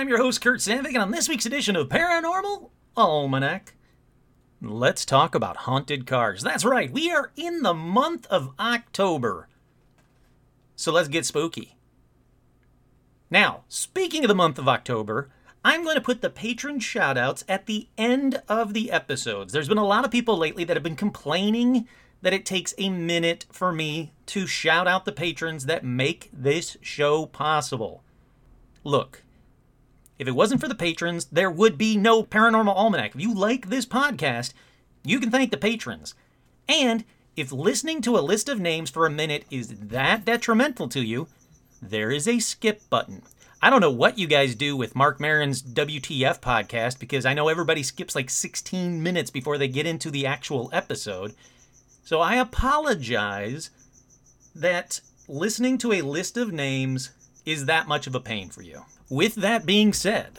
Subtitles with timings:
[0.00, 3.74] I'm your host, Kurt Sandvik, and on this week's edition of Paranormal Almanac,
[4.62, 6.42] let's talk about haunted cars.
[6.42, 9.50] That's right, we are in the month of October.
[10.74, 11.76] So let's get spooky.
[13.30, 15.28] Now, speaking of the month of October,
[15.62, 19.52] I'm going to put the patron shoutouts at the end of the episodes.
[19.52, 21.86] There's been a lot of people lately that have been complaining
[22.22, 26.78] that it takes a minute for me to shout out the patrons that make this
[26.80, 28.02] show possible.
[28.82, 29.24] Look,
[30.20, 33.14] if it wasn't for the patrons, there would be no Paranormal Almanac.
[33.14, 34.52] If you like this podcast,
[35.02, 36.14] you can thank the patrons.
[36.68, 41.00] And if listening to a list of names for a minute is that detrimental to
[41.00, 41.26] you,
[41.80, 43.22] there is a skip button.
[43.62, 47.48] I don't know what you guys do with Marc Maron's WTF podcast because I know
[47.48, 51.34] everybody skips like 16 minutes before they get into the actual episode.
[52.04, 53.70] So I apologize
[54.54, 57.08] that listening to a list of names
[57.46, 58.84] is that much of a pain for you.
[59.10, 60.38] With that being said,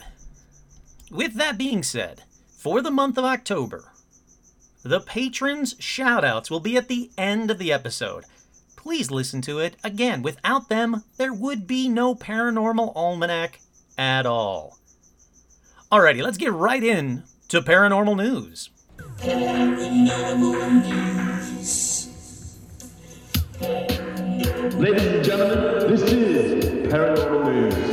[1.10, 2.22] with that being said,
[2.56, 3.92] for the month of October,
[4.82, 8.24] the patrons' shoutouts will be at the end of the episode.
[8.74, 9.76] Please listen to it.
[9.84, 13.60] Again, without them, there would be no Paranormal Almanac
[13.98, 14.78] at all.
[15.92, 18.70] Alrighty, let's get right in to paranormal news.
[19.18, 22.08] Paranormal news.
[24.78, 27.91] Ladies and gentlemen, this is Paranormal News.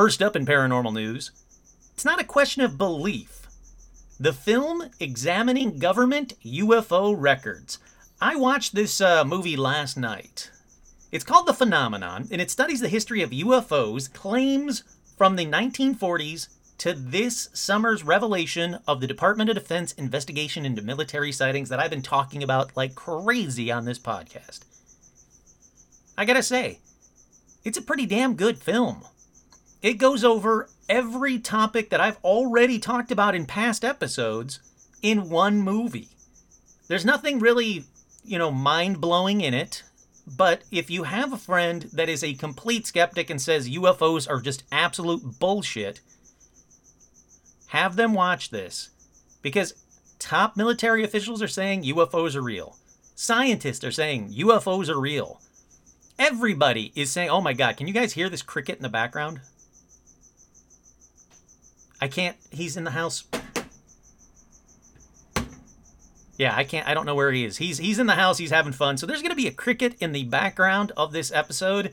[0.00, 1.30] First up in paranormal news,
[1.92, 3.46] it's not a question of belief.
[4.18, 7.78] The film examining government UFO records.
[8.18, 10.50] I watched this uh, movie last night.
[11.12, 14.84] It's called The Phenomenon, and it studies the history of UFOs, claims
[15.18, 21.30] from the 1940s to this summer's revelation of the Department of Defense investigation into military
[21.30, 24.60] sightings that I've been talking about like crazy on this podcast.
[26.16, 26.78] I gotta say,
[27.66, 29.04] it's a pretty damn good film.
[29.82, 34.60] It goes over every topic that I've already talked about in past episodes
[35.00, 36.08] in one movie.
[36.88, 37.84] There's nothing really,
[38.24, 39.82] you know, mind blowing in it.
[40.26, 44.40] But if you have a friend that is a complete skeptic and says UFOs are
[44.40, 46.00] just absolute bullshit,
[47.68, 48.90] have them watch this.
[49.40, 49.74] Because
[50.18, 52.76] top military officials are saying UFOs are real.
[53.14, 55.40] Scientists are saying UFOs are real.
[56.18, 59.40] Everybody is saying, oh my God, can you guys hear this cricket in the background?
[62.00, 63.24] I can't, he's in the house.
[66.38, 66.88] Yeah, I can't.
[66.88, 67.58] I don't know where he is.
[67.58, 68.38] He's he's in the house.
[68.38, 68.96] He's having fun.
[68.96, 71.92] So there's to be a cricket in the background of this episode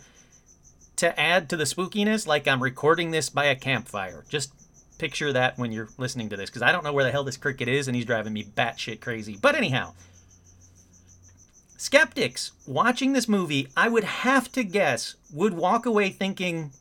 [0.95, 4.23] to add to the spookiness, like I'm recording this by a campfire.
[4.29, 4.53] Just
[4.97, 7.35] picture that when you're listening to this, because I don't know where the hell this
[7.35, 9.37] cricket is, and he's driving me batshit crazy.
[9.39, 9.93] But anyhow,
[11.77, 16.71] skeptics watching this movie, I would have to guess, would walk away thinking,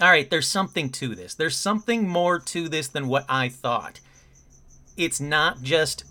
[0.00, 1.34] all right, there's something to this.
[1.34, 4.00] There's something more to this than what I thought.
[4.96, 6.04] It's not just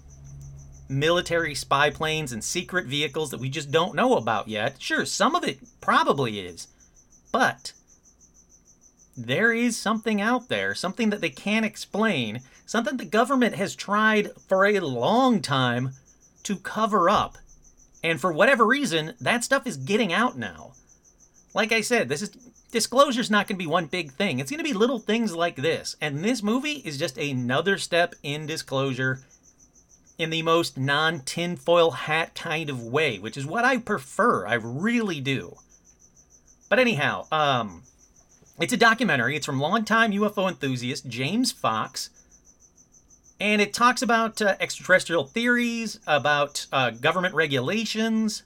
[0.90, 4.82] military spy planes and secret vehicles that we just don't know about yet.
[4.82, 6.68] Sure, some of it probably is.
[7.32, 7.74] But
[9.18, 14.32] there is something out there, something that they can't explain, something the government has tried
[14.48, 15.92] for a long time
[16.44, 17.38] to cover up.
[18.04, 20.74] And for whatever reason, that stuff is getting out now.
[21.54, 22.32] Like I said, this is
[22.74, 24.40] disclosure's not going to be one big thing.
[24.40, 25.96] It's going to be little things like this.
[26.02, 29.22] And this movie is just another step in disclosure
[30.18, 34.46] in the most non tinfoil hat kind of way, which is what I prefer.
[34.46, 35.56] I really do.
[36.68, 37.84] But anyhow, um,
[38.60, 39.36] it's a documentary.
[39.36, 42.10] It's from longtime UFO enthusiast James Fox.
[43.40, 48.44] And it talks about uh, extraterrestrial theories, about uh, government regulations,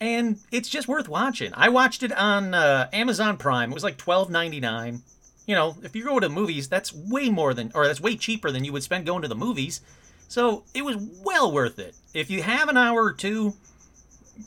[0.00, 1.52] and it's just worth watching.
[1.54, 3.70] I watched it on uh, Amazon Prime.
[3.70, 5.02] It was like twelve ninety nine.
[5.46, 8.50] you know, if you go to movies, that's way more than, or that's way cheaper
[8.50, 9.80] than you would spend going to the movies.
[10.28, 11.94] So it was well worth it.
[12.12, 13.54] If you have an hour or two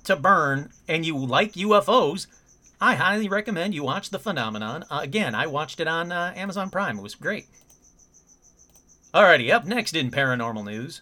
[0.04, 2.28] to burn and you like UFOs,
[2.82, 4.84] I highly recommend you watch The Phenomenon.
[4.90, 7.00] Uh, again, I watched it on uh, Amazon Prime.
[7.00, 7.48] It was great.
[9.14, 11.02] Alrighty, up next in paranormal news.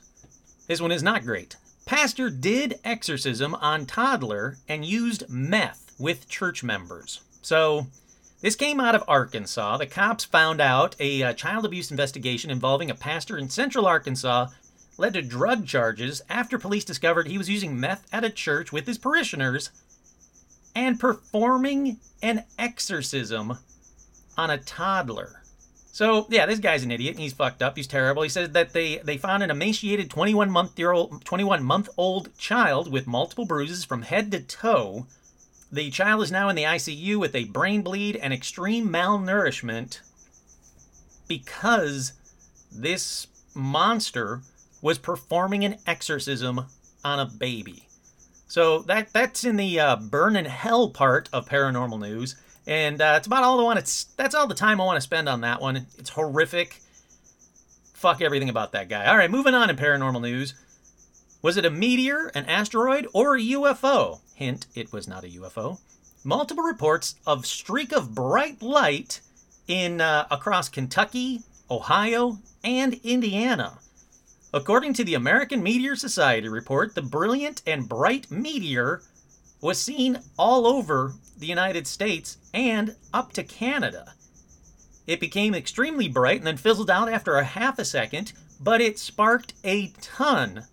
[0.67, 1.55] This one is not great.
[1.87, 7.21] Pastor did exorcism on toddler and used meth with church members.
[7.41, 7.87] So,
[8.41, 9.77] this came out of Arkansas.
[9.77, 14.47] The cops found out a uh, child abuse investigation involving a pastor in central Arkansas
[14.97, 18.85] led to drug charges after police discovered he was using meth at a church with
[18.85, 19.69] his parishioners
[20.75, 23.59] and performing an exorcism
[24.37, 25.41] on a toddler.
[25.97, 27.75] So yeah, this guy's an idiot he's fucked up.
[27.75, 28.21] He's terrible.
[28.21, 32.37] He says that they they found an emaciated 21 month year old 21 month old
[32.37, 35.07] child with multiple bruises from head to toe.
[35.71, 40.01] The child is now in the ICU with a brain bleed and extreme malnourishment
[41.27, 42.13] because
[42.71, 44.41] this monster
[44.83, 46.65] was performing an exorcism
[47.03, 47.87] on a baby.
[48.47, 52.35] So that that's in the uh, burn in hell part of paranormal news.
[52.67, 53.79] And uh, it's about all I want.
[53.79, 55.87] It's that's all the time I want to spend on that one.
[55.97, 56.81] It's horrific.
[57.93, 59.05] Fuck everything about that guy.
[59.07, 60.53] All right, moving on in paranormal news.
[61.41, 64.19] Was it a meteor, an asteroid, or a UFO?
[64.35, 65.79] Hint: it was not a UFO.
[66.25, 69.21] Multiple reports of streak of bright light
[69.69, 73.79] in uh, across Kentucky, Ohio, and Indiana.
[74.53, 79.03] According to the American Meteor Society report, the brilliant and bright meteor
[79.61, 84.13] was seen all over the United States and up to Canada.
[85.05, 88.99] It became extremely bright and then fizzled out after a half a second, but it
[88.99, 90.65] sparked a ton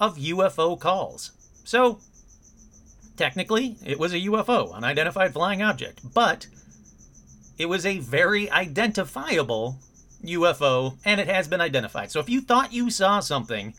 [0.00, 1.32] of UFO calls.
[1.64, 1.98] So,
[3.16, 6.46] technically, it was a UFO, unidentified flying object, but
[7.58, 9.78] it was a very identifiable
[10.24, 12.10] UFO, and it has been identified.
[12.10, 13.74] So if you thought you saw something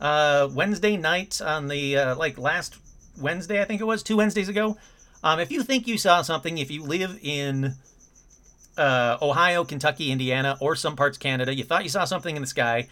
[0.00, 2.76] uh, Wednesday night on the, uh, like last
[3.18, 4.76] Wednesday, I think it was, two Wednesdays ago,
[5.22, 7.74] um, if you think you saw something, if you live in
[8.76, 12.46] uh, Ohio, Kentucky, Indiana, or some parts Canada, you thought you saw something in the
[12.46, 12.88] sky,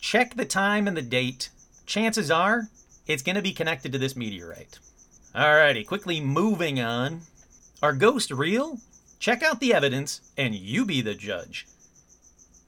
[0.00, 1.50] check the time and the date.
[1.86, 2.68] Chances are
[3.06, 4.78] it's going to be connected to this meteorite.
[5.34, 7.20] Alrighty, quickly moving on.
[7.82, 8.78] Are ghosts real?
[9.18, 11.66] Check out the evidence and you be the judge.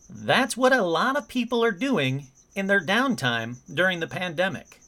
[0.08, 4.80] That's what a lot of people are doing in their downtime during the pandemic.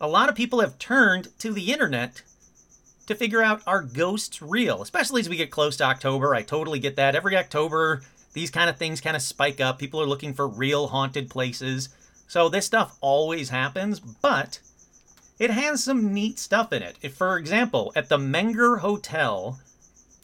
[0.00, 2.22] A lot of people have turned to the internet
[3.06, 6.34] to figure out are ghosts real, especially as we get close to October.
[6.34, 7.14] I totally get that.
[7.14, 8.02] Every October,
[8.34, 9.78] these kind of things kind of spike up.
[9.78, 11.88] People are looking for real haunted places.
[12.28, 14.60] So this stuff always happens, but
[15.38, 16.96] it has some neat stuff in it.
[17.00, 19.60] If, for example, at the Menger Hotel,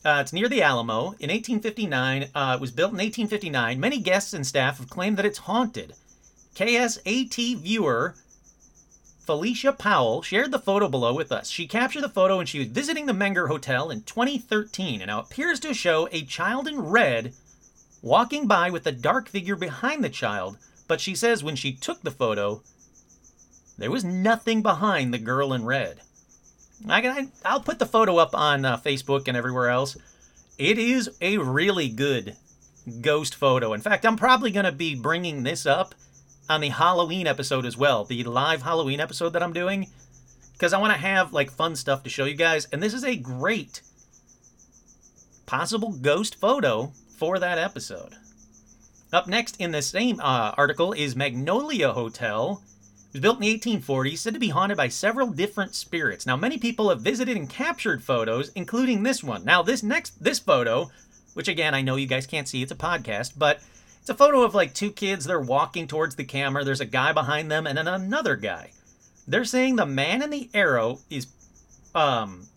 [0.05, 1.15] uh, it's near the Alamo.
[1.19, 3.81] In 1859, uh, it was built in 1859.
[3.81, 5.95] Many guests and staff have claimed that it's haunted.
[6.55, 8.17] KSAT viewer
[9.25, 11.49] Felicia Powell shared the photo below with us.
[11.49, 15.21] She captured the photo when she was visiting the Menger Hotel in 2013, and now
[15.21, 17.33] appears to show a child in red
[18.03, 20.59] walking by with a dark figure behind the child.
[20.89, 22.63] But she says when she took the photo,
[23.79, 26.01] there was nothing behind the girl in red.
[26.89, 29.97] I, will put the photo up on uh, Facebook and everywhere else.
[30.59, 32.37] It is a really good
[33.01, 33.73] ghost photo.
[33.73, 35.95] In fact, I'm probably going to be bringing this up
[36.49, 39.89] on the Halloween episode as well, the live Halloween episode that I'm doing,
[40.53, 42.67] because I want to have like fun stuff to show you guys.
[42.73, 43.83] And this is a great
[45.47, 48.15] possible ghost photo for that episode.
[49.13, 52.63] Up next in the same uh, article is Magnolia Hotel.
[53.09, 56.25] It was built in the 1840s, said to be haunted by several different spirits.
[56.25, 59.45] Now, many people have visited and captured photos, including this one.
[59.45, 60.91] Now, this next this photo,
[61.35, 63.61] which again I know you guys can't see, it's a podcast, but
[64.03, 65.25] it's a photo of like two kids.
[65.25, 66.65] They're walking towards the camera.
[66.65, 68.73] There's a guy behind them and then another guy.
[69.29, 71.29] They're saying the man in the arrow is
[71.95, 72.49] um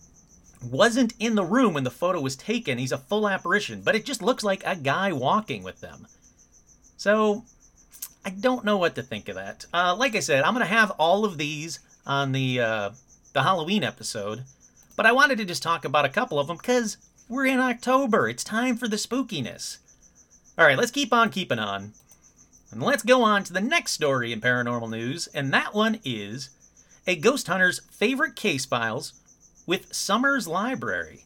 [0.64, 2.80] wasn't in the room when the photo was taken.
[2.80, 6.08] He's a full apparition, but it just looks like a guy walking with them.
[6.98, 7.44] So
[8.26, 9.68] I don't know what to think of that.
[9.72, 12.90] Uh, like I said, I'm gonna have all of these on the uh,
[13.34, 14.46] the Halloween episode,
[14.98, 16.98] but I wanted to just talk about a couple of them because
[17.30, 18.28] we're in October.
[18.28, 19.78] It's time for the spookiness.
[20.58, 21.92] All right, let's keep on keeping on.
[22.72, 26.50] And let's go on to the next story in paranormal news, and that one is
[27.06, 29.14] a ghost hunter's favorite case files
[29.66, 31.26] with Somers Library.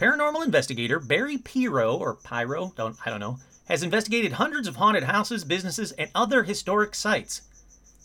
[0.00, 5.04] Paranormal investigator Barry Pirro, or Pyro, don't I don't know, has investigated hundreds of haunted
[5.04, 7.42] houses, businesses, and other historic sites.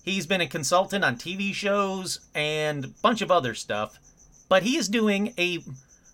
[0.05, 3.97] He's been a consultant on TV shows and a bunch of other stuff,
[4.47, 5.63] but he is doing a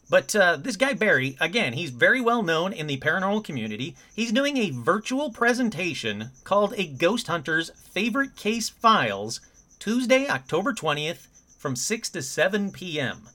[0.10, 3.96] But uh, this guy Barry, again, he's very well known in the paranormal community.
[4.16, 9.40] He's doing a virtual presentation called A Ghost Hunter's Favorite Case Files,
[9.78, 13.30] Tuesday, October 20th, from 6 to 7 p.m.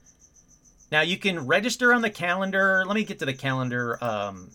[0.91, 2.83] Now you can register on the calendar.
[2.85, 4.03] Let me get to the calendar.
[4.03, 4.51] Um,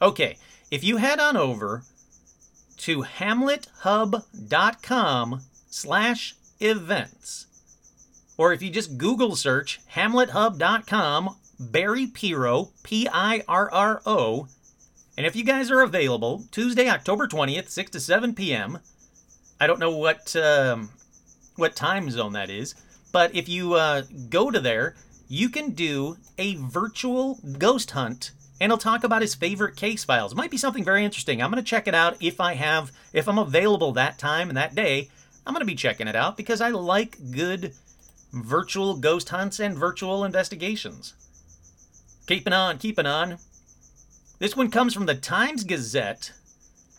[0.00, 0.36] okay,
[0.70, 1.82] if you head on over
[2.78, 7.46] to hamlethub.com slash events,
[8.36, 14.48] or if you just Google search hamlethub.com Barry Pirro, P I R R O.
[15.16, 18.78] And if you guys are available, Tuesday, October 20th, 6 to 7 p.m.
[19.58, 20.90] I don't know what um,
[21.56, 22.74] what time zone that is,
[23.12, 24.94] but if you uh, go to there,
[25.28, 30.32] you can do a virtual ghost hunt and he'll talk about his favorite case files.
[30.32, 31.42] It Might be something very interesting.
[31.42, 34.56] I'm going to check it out if I have if I'm available that time and
[34.56, 35.08] that day.
[35.46, 37.72] I'm going to be checking it out because I like good
[38.32, 41.14] virtual ghost hunts and virtual investigations.
[42.26, 43.38] Keeping on, keeping on.
[44.38, 46.32] This one comes from the Times Gazette.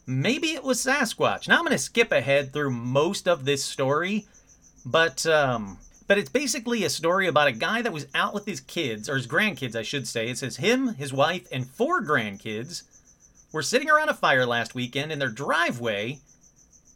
[0.05, 1.47] Maybe it was Sasquatch.
[1.47, 4.25] Now I'm going to skip ahead through most of this story,
[4.85, 8.61] but um, but it's basically a story about a guy that was out with his
[8.61, 10.29] kids, or his grandkids, I should say.
[10.29, 12.83] It says him, his wife, and four grandkids
[13.51, 16.19] were sitting around a fire last weekend in their driveway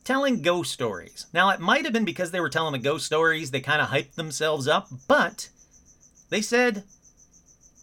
[0.04, 1.28] telling ghost stories.
[1.34, 3.90] Now, it might have been because they were telling the ghost stories, they kind of
[3.90, 5.50] hyped themselves up, but
[6.30, 6.84] they said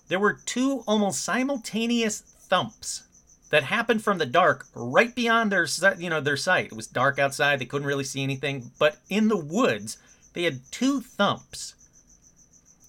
[0.09, 3.05] there were two almost simultaneous thumps
[3.51, 5.67] that happened from the dark right beyond their
[5.99, 6.67] you know their sight.
[6.67, 9.99] It was dark outside, they couldn't really see anything, but in the woods,
[10.35, 11.75] they had two thumps.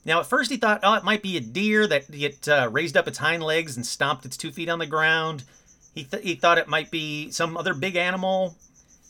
[0.06, 2.98] Now, at first he thought, oh, it might be a deer that it uh, raised
[2.98, 5.44] up its hind legs and stomped its two feet on the ground.
[5.94, 8.56] He, th- he thought it might be some other big animal,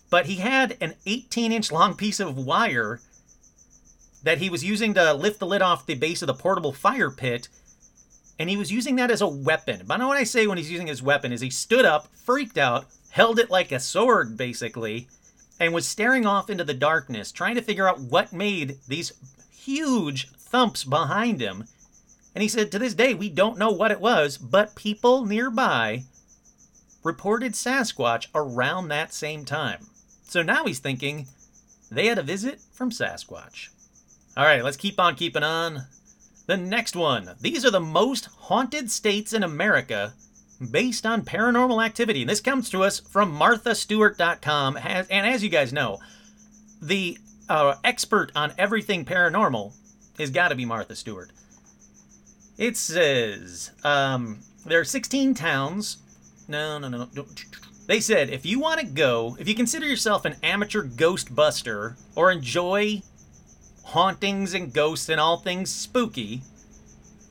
[0.09, 2.99] but he had an 18 inch long piece of wire
[4.23, 7.11] that he was using to lift the lid off the base of the portable fire
[7.11, 7.47] pit
[8.39, 9.83] and he was using that as a weapon.
[9.85, 12.07] But I know what I say when he's using his weapon is he stood up,
[12.15, 15.09] freaked out, held it like a sword basically,
[15.59, 19.11] and was staring off into the darkness, trying to figure out what made these
[19.51, 21.65] huge thumps behind him.
[22.33, 26.03] And he said, To this day, we don't know what it was, but people nearby
[27.03, 29.87] reported Sasquatch around that same time.
[30.23, 31.27] So now he's thinking
[31.91, 33.69] they had a visit from Sasquatch.
[34.37, 35.87] All right, let's keep on keeping on.
[36.49, 37.35] The next one.
[37.39, 40.13] These are the most haunted states in America
[40.71, 42.21] based on paranormal activity.
[42.21, 44.77] And this comes to us from marthastewart.com.
[44.77, 45.99] And as you guys know,
[46.81, 49.73] the uh, expert on everything paranormal
[50.17, 51.29] has got to be Martha Stewart.
[52.57, 55.97] It says um, there are 16 towns.
[56.47, 57.05] No, no, no.
[57.13, 57.45] Don't.
[57.85, 61.95] They said if you want to go, if you consider yourself an amateur ghost buster
[62.15, 63.03] or enjoy
[63.89, 66.41] hauntings and ghosts and all things spooky,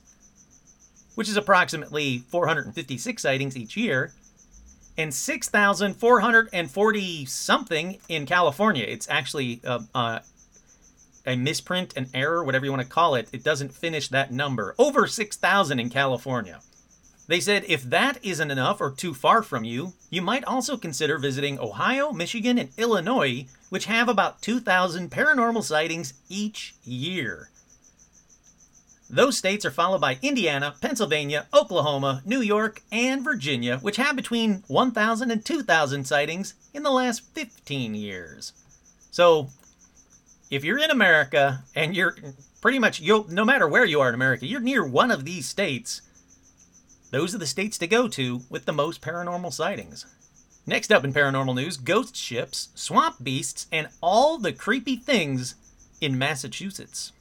[1.18, 4.14] which is approximately 456 sightings each year,
[5.00, 8.86] and 6,440 something in California.
[8.88, 10.20] It's actually uh, uh,
[11.26, 13.30] a misprint, an error, whatever you want to call it.
[13.32, 14.76] It doesn't finish that number.
[14.78, 16.60] Over 6,000 in California.
[17.26, 21.18] They said if that isn't enough or too far from you, you might also consider
[21.18, 27.50] visiting Ohio, Michigan, and Illinois, which have about 2,000 paranormal sightings each year.
[29.10, 34.64] Those states are followed by Indiana, Pennsylvania, Oklahoma, New York, and Virginia, which have between
[34.68, 38.52] 1,000 and 2,000 sightings in the last 15 years.
[39.12, 39.50] So,
[40.52, 42.16] if you're in America and you're
[42.62, 45.48] pretty much, you'll, no matter where you are in America, you're near one of these
[45.48, 46.02] states,
[47.12, 50.06] those are the states to go to with the most paranormal sightings.
[50.66, 55.56] Next up in paranormal news ghost ships, swamp beasts, and all the creepy things
[56.02, 57.14] in Massachusetts.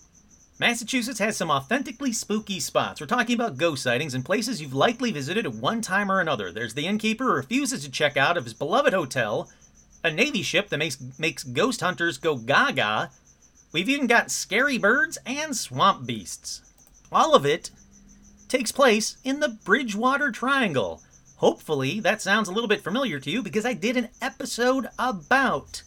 [0.58, 3.00] Massachusetts has some authentically spooky spots.
[3.00, 6.50] We're talking about ghost sightings in places you've likely visited at one time or another.
[6.50, 9.50] There's the innkeeper who refuses to check out of his beloved hotel,
[10.02, 13.10] a Navy ship that makes, makes ghost hunters go gaga.
[13.72, 16.62] We've even got scary birds and swamp beasts.
[17.12, 17.70] All of it
[18.48, 21.02] takes place in the Bridgewater Triangle.
[21.36, 25.82] Hopefully, that sounds a little bit familiar to you because I did an episode about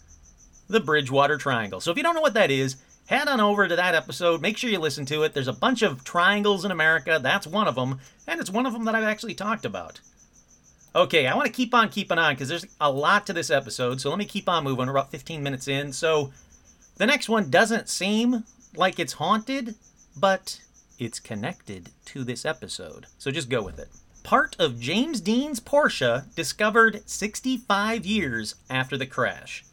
[0.67, 1.81] the Bridgewater Triangle.
[1.81, 2.75] So if you don't know what that is,
[3.09, 4.39] head on over to that episode.
[4.39, 5.33] Make sure you listen to it.
[5.33, 7.19] There's a bunch of triangles in America.
[7.21, 9.99] That's one of them, and it's one of them that I've actually talked about.
[10.95, 13.99] Okay, I want to keep on keeping on because there's a lot to this episode.
[13.99, 14.85] So let me keep on moving.
[14.85, 15.91] We're about 15 minutes in.
[15.91, 16.31] So
[16.97, 18.43] the next one doesn't seem
[18.75, 19.73] like it's haunted,
[20.15, 20.61] but
[20.99, 23.07] it's connected to this episode.
[23.17, 23.89] So just go with it.
[24.21, 29.63] Part of James Dean's Porsche discovered 65 years after the crash.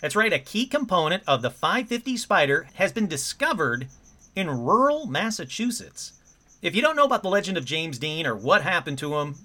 [0.00, 3.88] That's right, a key component of the 550 Spider has been discovered
[4.34, 6.12] in rural Massachusetts.
[6.60, 9.36] If you don't know about the legend of James Dean or what happened to him,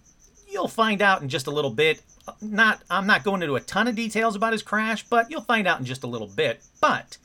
[0.49, 2.01] you'll find out in just a little bit.
[2.41, 5.67] Not I'm not going into a ton of details about his crash, but you'll find
[5.67, 6.61] out in just a little bit.
[6.79, 7.17] But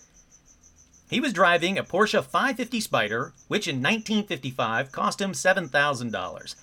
[1.11, 6.55] he was driving a Porsche 550 Spider, which in 1955 cost him $7,000.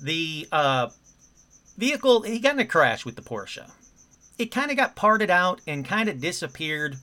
[0.00, 0.88] The uh,
[1.76, 3.70] vehicle, he got in a crash with the Porsche.
[4.38, 6.96] It kind of got parted out and kind of disappeared,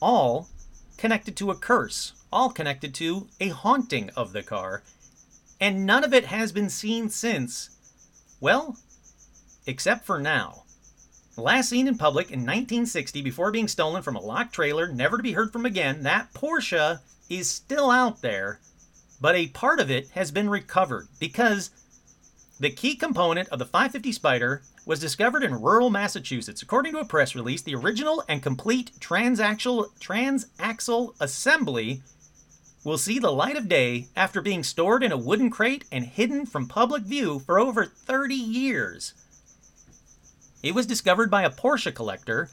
[0.00, 0.48] all
[0.96, 4.82] connected to a curse, all connected to a haunting of the car.
[5.60, 7.70] And none of it has been seen since.
[8.40, 8.78] Well,
[9.66, 10.62] except for now.
[11.36, 15.22] Last seen in public in 1960 before being stolen from a locked trailer, never to
[15.22, 18.58] be heard from again, that Porsche is still out there,
[19.20, 21.70] but a part of it has been recovered because
[22.58, 26.62] the key component of the 550 Spider was discovered in rural Massachusetts.
[26.62, 32.02] According to a press release, the original and complete transaxle, transaxle assembly
[32.82, 36.46] will see the light of day after being stored in a wooden crate and hidden
[36.46, 39.12] from public view for over 30 years.
[40.62, 42.48] It was discovered by a Porsche collector.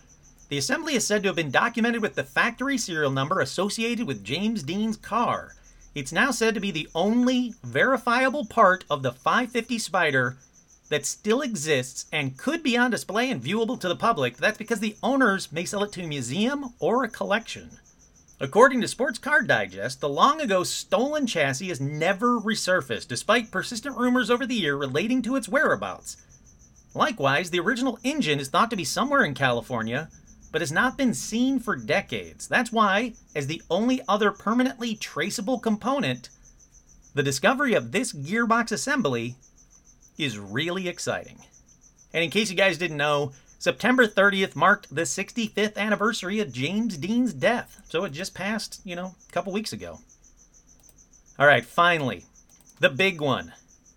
[0.49, 4.23] The assembly is said to have been documented with the factory serial number associated with
[4.23, 5.55] James Dean's car.
[5.95, 10.37] It's now said to be the only verifiable part of the 550 Spider
[10.89, 14.37] that still exists and could be on display and viewable to the public.
[14.37, 17.77] That's because the owners may sell it to a museum or a collection.
[18.39, 23.95] According to Sports Car Digest, the long ago stolen chassis has never resurfaced, despite persistent
[23.95, 26.17] rumors over the year relating to its whereabouts.
[26.95, 30.09] Likewise, the original engine is thought to be somewhere in California,
[30.53, 32.47] but has not been seen for decades.
[32.47, 36.29] That's why, as the only other permanently traceable component,
[37.15, 39.35] the discovery of this gearbox assembly
[40.15, 41.39] is really exciting.
[42.13, 46.97] And in case you guys didn't know, September 30th marked the 65th anniversary of James
[46.97, 47.81] Dean's death.
[47.89, 50.01] So it just passed, you know, a couple weeks ago.
[51.39, 52.25] All right, finally,
[52.79, 53.53] the big one.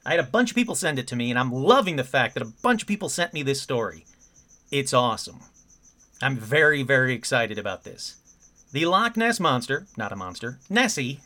[0.06, 2.32] I had a bunch of people send it to me, and I'm loving the fact
[2.32, 4.06] that a bunch of people sent me this story.
[4.70, 5.40] It's awesome.
[6.22, 8.16] I'm very, very excited about this.
[8.72, 11.20] The Loch Ness Monster, not a monster, Nessie,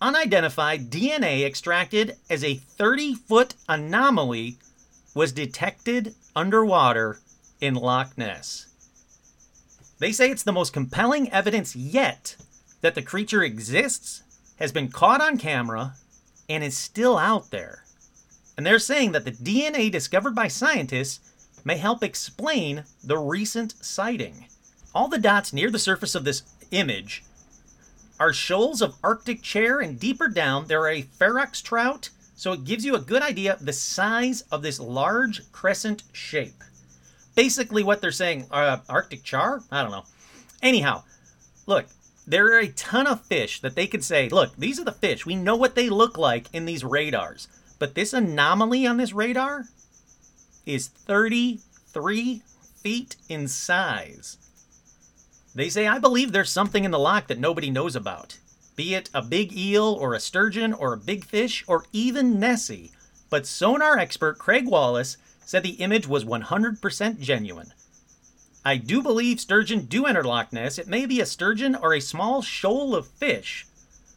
[0.00, 4.58] unidentified DNA extracted as a 30 foot anomaly
[5.14, 7.18] was detected underwater
[7.60, 8.66] in Loch Ness.
[9.98, 12.36] They say it's the most compelling evidence yet
[12.82, 14.22] that the creature exists,
[14.56, 15.94] has been caught on camera,
[16.48, 17.84] and is still out there.
[18.56, 21.20] And they're saying that the DNA discovered by scientists
[21.68, 24.46] may help explain the recent sighting.
[24.94, 27.22] All the dots near the surface of this image
[28.18, 32.64] are shoals of Arctic char, and deeper down there are a ferox trout, so it
[32.64, 36.64] gives you a good idea of the size of this large crescent shape.
[37.34, 39.62] Basically, what they're saying, uh, Arctic char?
[39.70, 40.06] I don't know.
[40.62, 41.02] Anyhow,
[41.66, 41.84] look,
[42.26, 45.26] there are a ton of fish that they could say, look, these are the fish.
[45.26, 47.46] We know what they look like in these radars.
[47.78, 49.66] But this anomaly on this radar
[50.68, 52.42] is 33
[52.82, 54.38] feet in size.
[55.54, 58.38] They say, I believe there's something in the loch that nobody knows about.
[58.76, 62.92] Be it a big eel or a sturgeon or a big fish or even Nessie.
[63.30, 67.72] But sonar expert Craig Wallace said the image was 100% genuine.
[68.64, 70.78] I do believe sturgeon do enter Loch Ness.
[70.78, 73.66] It may be a sturgeon or a small shoal of fish,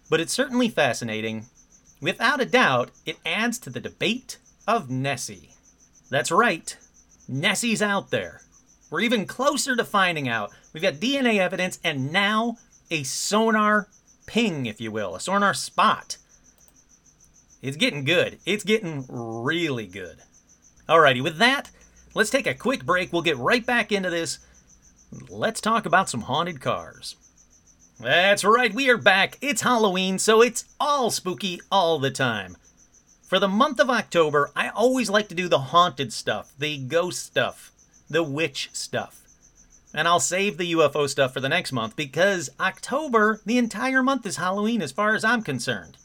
[0.10, 1.46] but it's certainly fascinating
[2.02, 5.51] Without a doubt, it adds to the debate of Nessie.
[6.12, 6.78] That's right,
[7.30, 8.42] Nessie's out there.
[8.90, 10.52] We're even closer to finding out.
[10.74, 12.58] We've got DNA evidence and now
[12.92, 13.88] a sonar
[14.26, 16.18] ping, if you will, a sonar spot.
[17.62, 18.40] It's getting good.
[18.46, 20.18] It's getting really good.
[20.90, 21.72] Alrighty, with that,
[22.14, 23.14] let's take a quick break.
[23.14, 24.40] We'll get right back into this.
[25.30, 27.16] Let's talk about some haunted cars.
[28.02, 29.38] That's right, we are back.
[29.40, 32.58] It's Halloween, so it's all spooky all the time.
[33.32, 37.26] For the month of October, I always like to do the haunted stuff, the ghost
[37.26, 37.72] stuff,
[38.10, 39.22] the witch stuff.
[39.94, 44.26] And I'll save the UFO stuff for the next month because October, the entire month,
[44.26, 45.96] is Halloween as far as I'm concerned.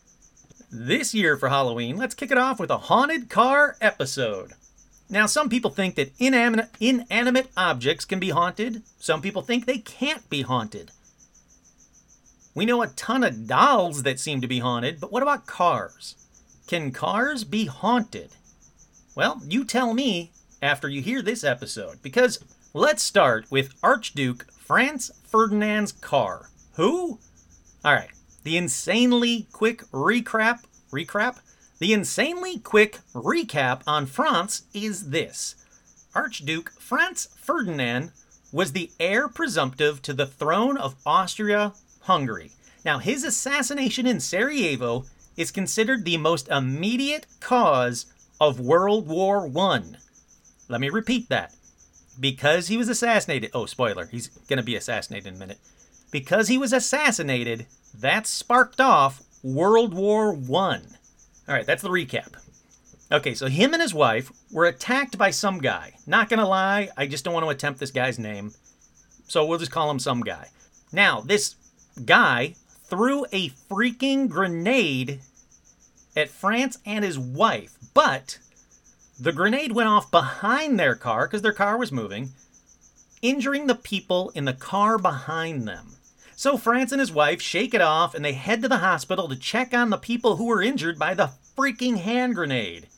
[0.70, 4.52] This year for Halloween, let's kick it off with a haunted car episode.
[5.10, 9.78] Now, some people think that inanimate, inanimate objects can be haunted, some people think they
[9.78, 10.92] can't be haunted.
[12.54, 16.14] We know a ton of dolls that seem to be haunted, but what about cars?
[16.66, 18.30] Can cars be haunted?
[19.14, 22.40] Well, you tell me after you hear this episode, because
[22.74, 26.50] let's start with Archduke Franz Ferdinand's car.
[26.74, 27.20] Who?
[27.84, 28.10] All right,
[28.42, 31.38] the insanely quick recap, recap?
[31.78, 35.54] The insanely quick recap on Franz is this
[36.16, 38.10] Archduke Franz Ferdinand
[38.50, 42.50] was the heir presumptive to the throne of Austria Hungary.
[42.84, 45.04] Now, his assassination in Sarajevo
[45.36, 48.06] is considered the most immediate cause
[48.40, 49.82] of World War I.
[50.68, 51.54] Let me repeat that.
[52.18, 55.58] Because he was assassinated, oh, spoiler, he's going to be assassinated in a minute.
[56.10, 60.80] Because he was assassinated, that sparked off World War I.
[61.48, 62.34] All right, that's the recap.
[63.12, 65.94] Okay, so him and his wife were attacked by some guy.
[66.06, 68.52] Not gonna lie, I just don't want to attempt this guy's name.
[69.28, 70.48] So we'll just call him some guy.
[70.92, 71.54] Now, this
[72.04, 72.56] guy
[72.88, 75.20] threw a freaking grenade
[76.16, 78.38] at Franz and his wife, but
[79.18, 82.30] the grenade went off behind their car because their car was moving,
[83.22, 85.96] injuring the people in the car behind them.
[86.36, 89.36] So Franz and his wife shake it off and they head to the hospital to
[89.36, 92.88] check on the people who were injured by the freaking hand grenade.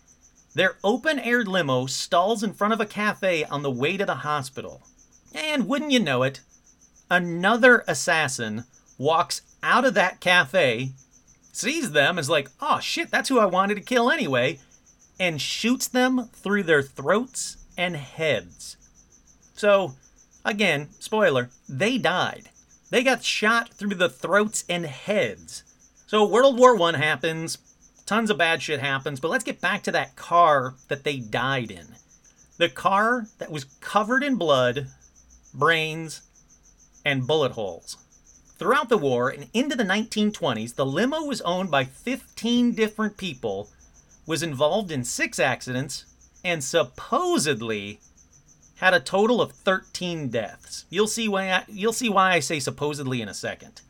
[0.54, 4.16] Their open air limo stalls in front of a cafe on the way to the
[4.16, 4.82] hospital.
[5.32, 6.40] And wouldn't you know it,
[7.08, 8.64] another assassin
[8.98, 10.92] walks out of that cafe,
[11.52, 14.58] sees them, is like, oh shit, that's who I wanted to kill anyway,
[15.18, 18.76] and shoots them through their throats and heads.
[19.54, 19.94] So,
[20.44, 22.50] again, spoiler, they died.
[22.90, 25.62] They got shot through the throats and heads.
[26.06, 27.58] So World War One happens,
[28.06, 31.70] tons of bad shit happens, but let's get back to that car that they died
[31.70, 31.96] in.
[32.56, 34.88] The car that was covered in blood,
[35.52, 36.22] brains,
[37.04, 37.98] and bullet holes.
[38.58, 43.70] Throughout the war and into the 1920s, the limo was owned by 15 different people,
[44.26, 46.04] was involved in six accidents,
[46.44, 48.00] and supposedly
[48.76, 50.86] had a total of 13 deaths.
[50.90, 53.80] You'll see why I, you'll see why I say supposedly in a second.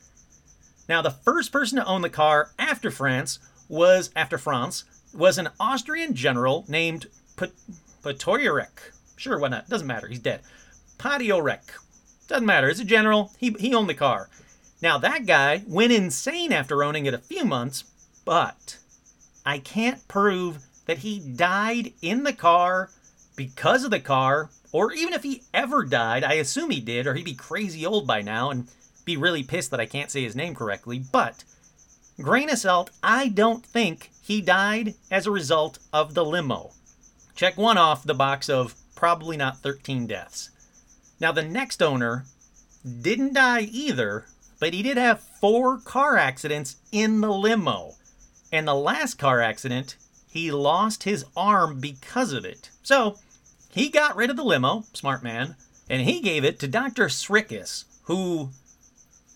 [0.87, 5.49] Now, the first person to own the car after Franz was after Franz was an
[5.59, 8.93] Austrian general named Potiorek.
[9.17, 9.69] Sure, why not?
[9.69, 10.09] Doesn't matter.
[10.09, 10.41] He's dead.
[10.99, 11.71] Potiorek.
[12.27, 12.69] Doesn't matter.
[12.69, 13.33] He's a general.
[13.39, 14.29] He, he owned the car.
[14.81, 17.85] Now, that guy went insane after owning it a few months,
[18.25, 18.79] but
[19.45, 22.91] I can't prove that he died in the car
[23.37, 27.15] because of the car or even if he ever died, I assume he did, or
[27.15, 28.69] he'd be crazy old by now and
[29.05, 30.99] be really pissed that I can't say his name correctly.
[30.99, 31.45] But,
[32.21, 36.73] grain of salt, I don't think he died as a result of the limo.
[37.35, 40.51] Check one off the box of probably not 13 deaths.
[41.21, 42.27] Now, the next owner
[43.01, 44.27] didn't die either,
[44.59, 47.95] but he did have four car accidents in the limo.
[48.53, 49.97] And the last car accident,
[50.31, 52.71] he lost his arm because of it.
[52.83, 53.19] So,
[53.71, 55.57] he got rid of the limo, smart man,
[55.89, 57.07] and he gave it to Dr.
[57.07, 58.51] Srikis, who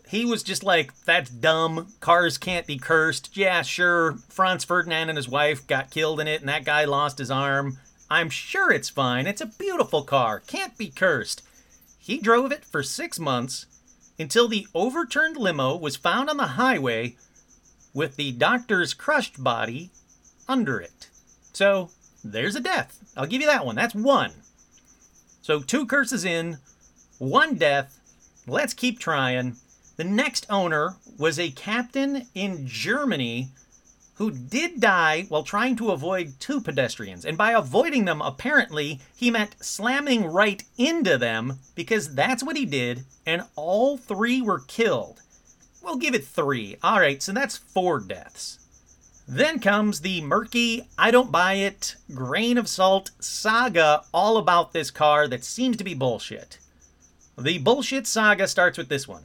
[0.09, 1.89] he was just like, that's dumb.
[2.01, 3.35] Cars can't be cursed.
[3.35, 4.17] Yeah, sure.
[4.29, 7.79] Franz Ferdinand and his wife got killed in it, and that guy lost his arm.
[8.11, 9.27] I'm sure it's fine.
[9.27, 10.41] It's a beautiful car.
[10.41, 11.43] Can't be cursed.
[11.99, 13.65] He drove it for six months
[14.23, 17.17] until the overturned limo was found on the highway
[17.93, 19.91] with the doctor's crushed body
[20.49, 21.11] under it.
[21.53, 21.91] So
[22.25, 22.99] there's a death.
[23.17, 23.75] I'll give you that one.
[23.75, 24.33] That's one.
[25.43, 26.59] So two curses in,
[27.19, 27.99] one death.
[28.47, 29.57] Let's keep trying.
[29.97, 33.49] The next owner was a captain in Germany
[34.23, 37.25] who did die while trying to avoid two pedestrians.
[37.25, 42.65] And by avoiding them, apparently, he meant slamming right into them because that's what he
[42.65, 45.21] did, and all three were killed.
[45.83, 46.77] We'll give it three.
[46.85, 48.61] All right, so that's four deaths.
[49.27, 54.93] Then comes the murky, I don't buy it, grain of salt saga all about this
[54.93, 56.61] car that seems to be bullshit.
[57.37, 59.25] The bullshit saga starts with this one.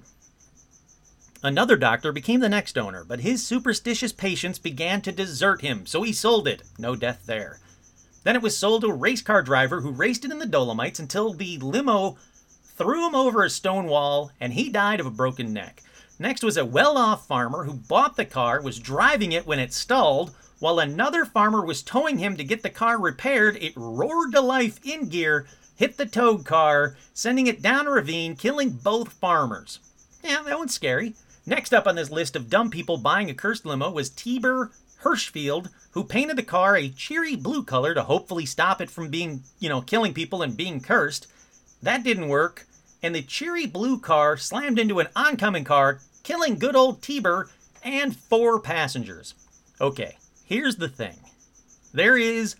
[1.43, 6.01] Another doctor became the next owner, but his superstitious patients began to desert him, so
[6.01, 6.63] he sold it.
[6.79, 7.59] No death there.
[8.23, 10.99] Then it was sold to a race car driver who raced it in the Dolomites
[10.99, 12.17] until the limo
[12.75, 15.81] threw him over a stone wall and he died of a broken neck.
[16.19, 19.73] Next was a well off farmer who bought the car, was driving it when it
[19.73, 23.57] stalled, while another farmer was towing him to get the car repaired.
[23.61, 25.45] It roared to life in gear,
[25.75, 29.79] hit the towed car, sending it down a ravine, killing both farmers.
[30.23, 31.13] Yeah, that one's scary.
[31.47, 34.69] Next up on this list of dumb people buying a cursed limo was Tiber
[35.03, 39.43] Hirschfield, who painted the car a cheery blue color to hopefully stop it from being,
[39.57, 41.25] you know, killing people and being cursed.
[41.81, 42.67] That didn't work,
[43.01, 47.49] and the cheery blue car slammed into an oncoming car, killing good old Tiber
[47.81, 49.33] and four passengers.
[49.79, 51.15] Okay, here's the thing
[51.93, 52.57] there is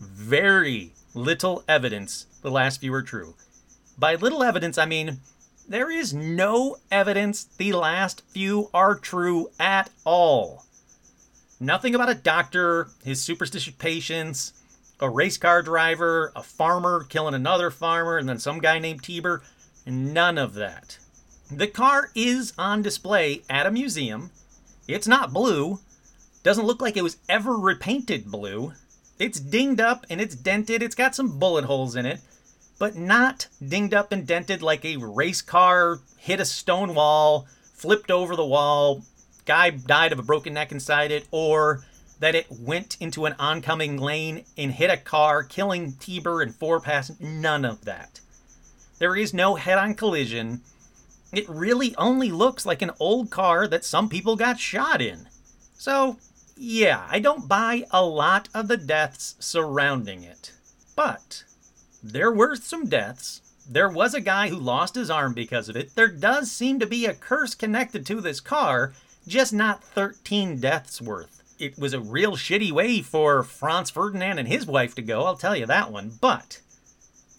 [0.00, 3.34] very little evidence the last few are true.
[3.96, 5.20] By little evidence, I mean
[5.68, 10.64] there is no evidence the last few are true at all.
[11.58, 14.52] Nothing about a doctor, his superstitious patients,
[15.00, 19.42] a race car driver, a farmer killing another farmer, and then some guy named Tiber.
[19.86, 20.98] None of that.
[21.50, 24.30] The car is on display at a museum.
[24.88, 25.80] It's not blue.
[26.42, 28.72] Doesn't look like it was ever repainted blue.
[29.18, 30.82] It's dinged up and it's dented.
[30.82, 32.20] It's got some bullet holes in it,
[32.78, 38.10] but not dinged up and dented like a race car hit a stone wall, flipped
[38.10, 39.02] over the wall,
[39.44, 41.84] guy died of a broken neck inside it, or
[42.18, 46.80] that it went into an oncoming lane and hit a car, killing Tiber and four
[46.80, 47.24] passengers.
[47.24, 48.20] None of that.
[48.98, 50.62] There is no head on collision.
[51.32, 55.28] It really only looks like an old car that some people got shot in.
[55.74, 56.16] So,
[56.56, 60.52] yeah, I don't buy a lot of the deaths surrounding it.
[60.96, 61.44] But
[62.12, 63.42] there were some deaths.
[63.68, 65.94] There was a guy who lost his arm because of it.
[65.94, 68.92] There does seem to be a curse connected to this car,
[69.26, 71.42] just not 13 deaths worth.
[71.58, 75.36] It was a real shitty way for Franz Ferdinand and his wife to go, I'll
[75.36, 76.12] tell you that one.
[76.20, 76.60] But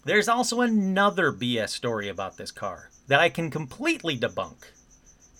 [0.04, 4.72] there's also another BS story about this car that I can completely debunk.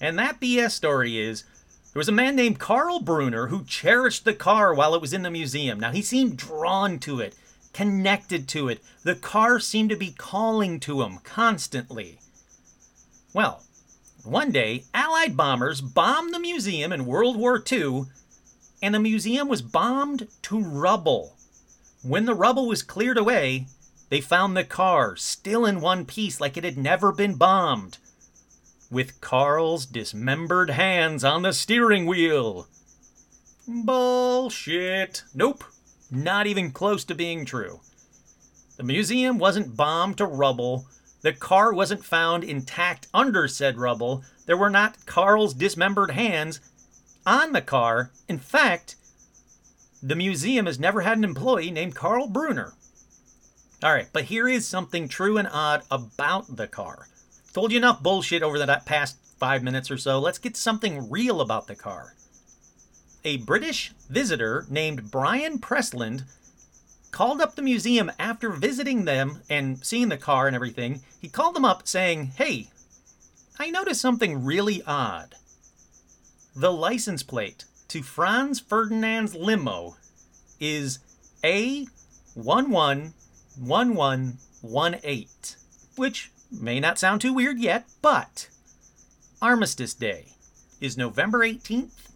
[0.00, 1.44] And that BS story is
[1.92, 5.22] there was a man named Karl Brunner who cherished the car while it was in
[5.22, 5.80] the museum.
[5.80, 7.34] Now, he seemed drawn to it,
[7.78, 8.82] connected to it.
[9.04, 12.18] The car seemed to be calling to him constantly.
[13.32, 13.62] Well,
[14.24, 18.06] one day, Allied bombers bombed the museum in World War II,
[18.82, 21.36] and the museum was bombed to rubble.
[22.02, 23.68] When the rubble was cleared away,
[24.08, 27.98] they found the car still in one piece like it had never been bombed,
[28.90, 32.66] with Carl's dismembered hands on the steering wheel.
[33.68, 35.22] Bullshit.
[35.32, 35.62] Nope,
[36.10, 37.80] not even close to being true.
[38.76, 40.86] The museum wasn't bombed to rubble.
[41.22, 44.22] The car wasn't found intact under said rubble.
[44.46, 46.60] There were not Carl's dismembered hands
[47.26, 48.10] on the car.
[48.28, 48.96] In fact,
[50.02, 52.74] the museum has never had an employee named Carl Brunner.
[53.82, 57.08] All right, but here is something true and odd about the car.
[57.52, 60.18] Told you enough bullshit over the past five minutes or so.
[60.18, 62.14] Let's get something real about the car.
[63.28, 66.22] A British visitor named Brian Pressland
[67.10, 71.02] called up the museum after visiting them and seeing the car and everything.
[71.20, 72.70] He called them up saying, Hey,
[73.58, 75.34] I noticed something really odd.
[76.56, 79.98] The license plate to Franz Ferdinand's limo
[80.58, 80.98] is
[81.44, 81.90] A11
[82.34, 85.28] 1118,
[85.96, 88.48] which may not sound too weird yet, but
[89.42, 90.28] Armistice Day
[90.80, 92.07] is November 18th,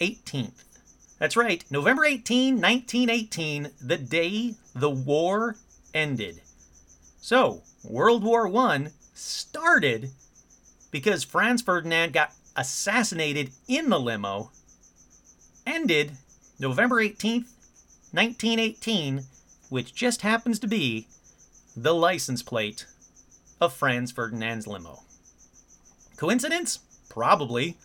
[0.00, 0.64] 18th.
[1.18, 5.56] That's right, November 18, 1918, the day the war
[5.94, 6.42] ended.
[7.20, 10.10] So, World War I started
[10.90, 14.50] because Franz Ferdinand got assassinated in the limo,
[15.66, 16.12] ended
[16.58, 17.48] November 18th,
[18.12, 19.24] 1918,
[19.68, 21.06] which just happens to be
[21.76, 22.86] the license plate
[23.60, 25.02] of Franz Ferdinand's limo.
[26.16, 26.80] Coincidence?
[27.08, 27.76] Probably.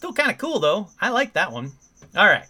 [0.00, 0.88] Still kind of cool though.
[0.98, 1.72] I like that one.
[2.16, 2.46] All right.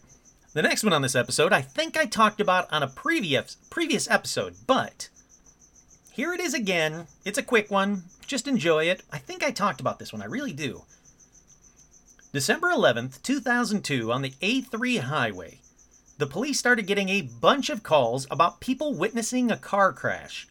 [0.52, 4.08] The next one on this episode, I think I talked about on a previous previous
[4.08, 5.08] episode, but
[6.12, 7.08] here it is again.
[7.24, 8.04] It's a quick one.
[8.24, 9.02] Just enjoy it.
[9.10, 10.22] I think I talked about this one.
[10.22, 10.84] I really do.
[12.32, 15.58] December 11th, 2002, on the A3 highway,
[16.18, 20.46] the police started getting a bunch of calls about people witnessing a car crash.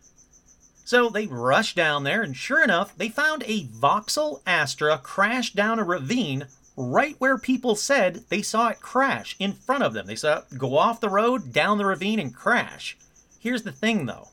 [0.83, 5.79] So they rushed down there, and sure enough, they found a Vauxhall Astra crashed down
[5.79, 6.47] a ravine
[6.79, 10.07] right where people said they saw it crash in front of them.
[10.07, 12.97] They saw it go off the road, down the ravine, and crash.
[13.37, 14.29] Here's the thing though.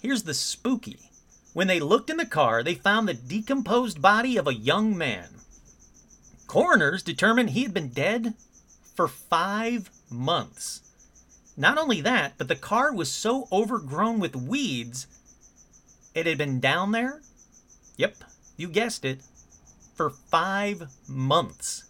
[0.00, 1.10] Here's the spooky.
[1.52, 5.28] When they looked in the car, they found the decomposed body of a young man.
[6.46, 8.34] Coroners determined he had been dead
[8.94, 10.80] for five months.
[11.56, 15.06] Not only that, but the car was so overgrown with weeds,
[16.14, 17.20] it had been down there,
[17.96, 18.16] yep,
[18.56, 19.20] you guessed it,
[19.94, 21.89] for five months.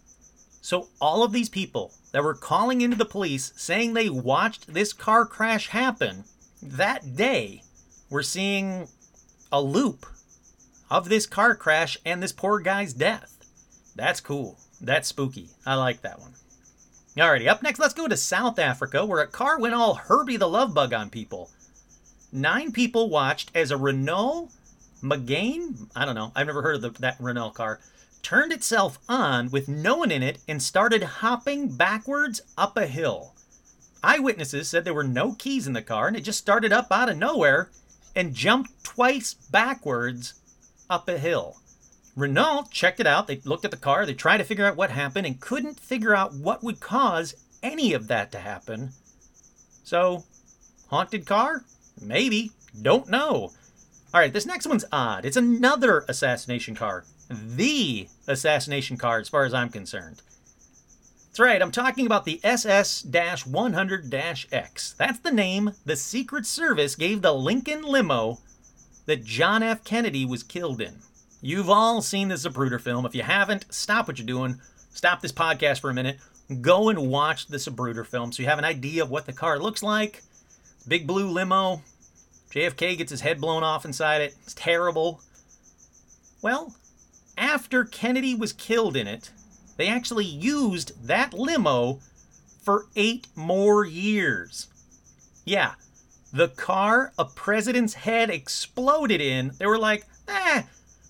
[0.71, 4.93] So all of these people that were calling into the police saying they watched this
[4.93, 6.23] car crash happen
[6.63, 7.63] that day
[8.09, 8.87] were seeing
[9.51, 10.05] a loop
[10.89, 13.43] of this car crash and this poor guy's death.
[13.97, 14.59] That's cool.
[14.79, 15.49] That's spooky.
[15.65, 16.35] I like that one.
[17.17, 20.47] Alrighty, up next, let's go to South Africa, where a car went all Herbie the
[20.47, 21.49] Love Bug on people.
[22.31, 24.51] Nine people watched as a Renault
[25.03, 27.81] Megane, I don't know, I've never heard of the, that Renault car,
[28.23, 33.33] turned itself on with no one in it and started hopping backwards up a hill.
[34.03, 37.09] Eyewitnesses said there were no keys in the car and it just started up out
[37.09, 37.69] of nowhere
[38.15, 40.33] and jumped twice backwards
[40.89, 41.57] up a hill.
[42.15, 43.27] Renault checked it out.
[43.27, 46.15] They looked at the car, they tried to figure out what happened and couldn't figure
[46.15, 48.91] out what would cause any of that to happen.
[49.83, 50.23] So,
[50.87, 51.63] haunted car?
[52.01, 52.51] Maybe.
[52.81, 53.51] Don't know.
[54.13, 55.25] All right, this next one's odd.
[55.25, 57.05] It's another assassination car.
[57.31, 60.21] The assassination car, as far as I'm concerned.
[61.27, 64.95] That's right, I'm talking about the SS 100 X.
[64.97, 68.39] That's the name the Secret Service gave the Lincoln limo
[69.05, 69.83] that John F.
[69.83, 70.99] Kennedy was killed in.
[71.41, 73.05] You've all seen the Zapruder film.
[73.05, 74.59] If you haven't, stop what you're doing.
[74.93, 76.17] Stop this podcast for a minute.
[76.59, 79.57] Go and watch the Zapruder film so you have an idea of what the car
[79.57, 80.21] looks like.
[80.87, 81.81] Big blue limo.
[82.51, 84.35] JFK gets his head blown off inside it.
[84.43, 85.21] It's terrible.
[86.41, 86.75] Well,
[87.37, 89.31] after Kennedy was killed in it,
[89.77, 91.99] they actually used that limo
[92.61, 94.67] for eight more years.
[95.45, 95.73] Yeah,
[96.31, 100.63] the car a president's head exploded in, they were like, eh,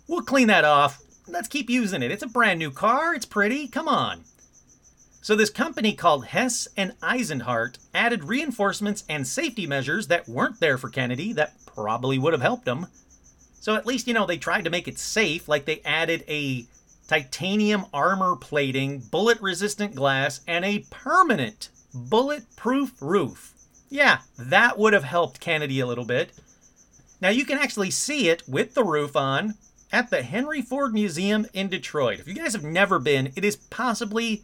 [0.08, 1.02] we'll clean that off.
[1.28, 2.12] Let's keep using it.
[2.12, 3.14] It's a brand new car.
[3.14, 3.68] It's pretty.
[3.68, 4.24] Come on.
[5.22, 10.80] So this company called Hess and Eisenhardt added reinforcements and safety measures that weren't there
[10.80, 12.88] for Kennedy that probably would have helped him.
[13.62, 16.66] So at least, you know, they tried to make it safe, like they added a
[17.08, 23.54] titanium armor plating, bullet resistant glass, and a permanent bulletproof roof.
[23.90, 26.32] Yeah, that would have helped Kennedy a little bit.
[27.22, 29.54] Now you can actually see it with the roof on
[29.92, 32.20] at the Henry Ford Museum in Detroit.
[32.20, 34.42] If you guys have never been, it is possibly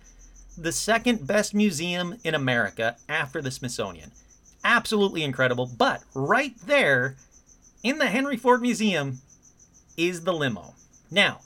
[0.55, 4.11] the second best museum in America after the Smithsonian.
[4.63, 5.65] Absolutely incredible.
[5.65, 7.15] But right there
[7.83, 9.19] in the Henry Ford Museum
[9.95, 10.73] is the limo.
[11.09, 11.39] Now,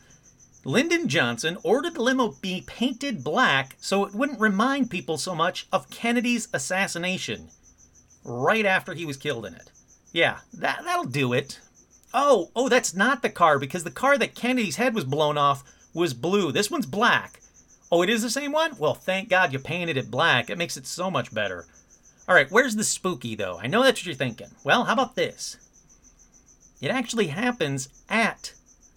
[0.64, 5.68] Lyndon Johnson ordered the limo be painted black so it wouldn't remind people so much
[5.72, 7.50] of Kennedy's assassination
[8.24, 9.72] right after he was killed in it.
[10.14, 11.60] Yeah, that, that'll do it.
[12.14, 15.64] Oh, oh, that's not the car because the car that Kennedy's head was blown off
[15.94, 16.52] was blue.
[16.52, 17.42] This one's black.
[17.92, 18.74] Oh, it is the same one?
[18.78, 20.50] Well, thank God you painted it black.
[20.50, 21.66] It makes it so much better.
[22.28, 23.60] All right, where's the spooky though?
[23.60, 24.52] I know that's what you're thinking.
[24.64, 25.58] Well, how about this?
[26.82, 28.54] It actually happens at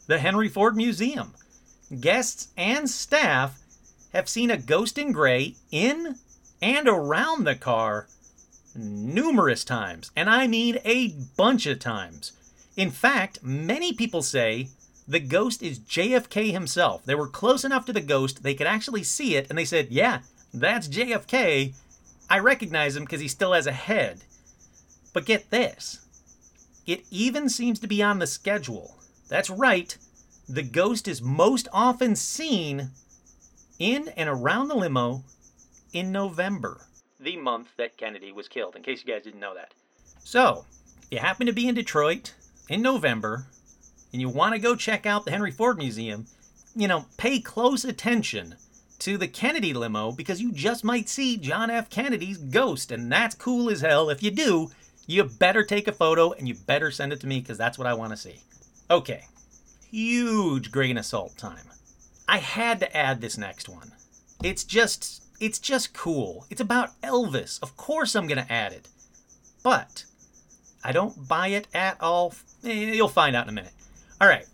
[0.07, 1.35] the Henry Ford Museum.
[2.01, 3.61] Guests and staff
[4.15, 6.17] have seen a ghost in gray in
[6.63, 8.09] and around the car
[8.75, 12.33] numerous times, and I mean a bunch of times.
[12.77, 14.69] In fact, many people say
[15.07, 17.05] the ghost is JFK himself.
[17.05, 19.89] They were close enough to the ghost, they could actually see it, and they said,
[19.91, 20.21] Yeah,
[20.53, 21.75] that's JFK.
[22.31, 24.25] I recognize him because he still has a head.
[25.13, 26.04] But get this
[26.87, 28.99] it even seems to be on the schedule.
[29.29, 29.97] That's right,
[30.49, 32.91] the ghost is most often seen
[33.79, 35.25] in and around the limo
[35.93, 36.87] in November,
[37.19, 39.73] the month that Kennedy was killed, in case you guys didn't know that.
[40.23, 40.65] So,
[41.03, 42.35] if you happen to be in Detroit
[42.69, 43.47] in November
[44.13, 46.27] and you want to go check out the Henry Ford Museum,
[46.75, 48.57] you know, pay close attention
[48.99, 51.91] to the Kennedy limo because you just might see John F.
[51.91, 54.11] Kennedy's ghost, and that's cool as hell.
[54.11, 54.71] If you do,
[55.07, 57.87] you better take a photo and you better send it to me because that's what
[57.87, 58.37] I want to see.
[58.91, 59.25] Okay,
[59.91, 61.67] huge grain of salt time.
[62.29, 63.93] I had to add this next one.
[64.43, 66.47] It's just it's just cool.
[66.51, 67.63] It's about Elvis.
[67.63, 68.89] Of course I'm going to add it.
[69.63, 70.05] But
[70.83, 72.35] I don't buy it at all.
[72.65, 73.73] Eh, you'll find out in a minute.
[74.21, 74.47] All right.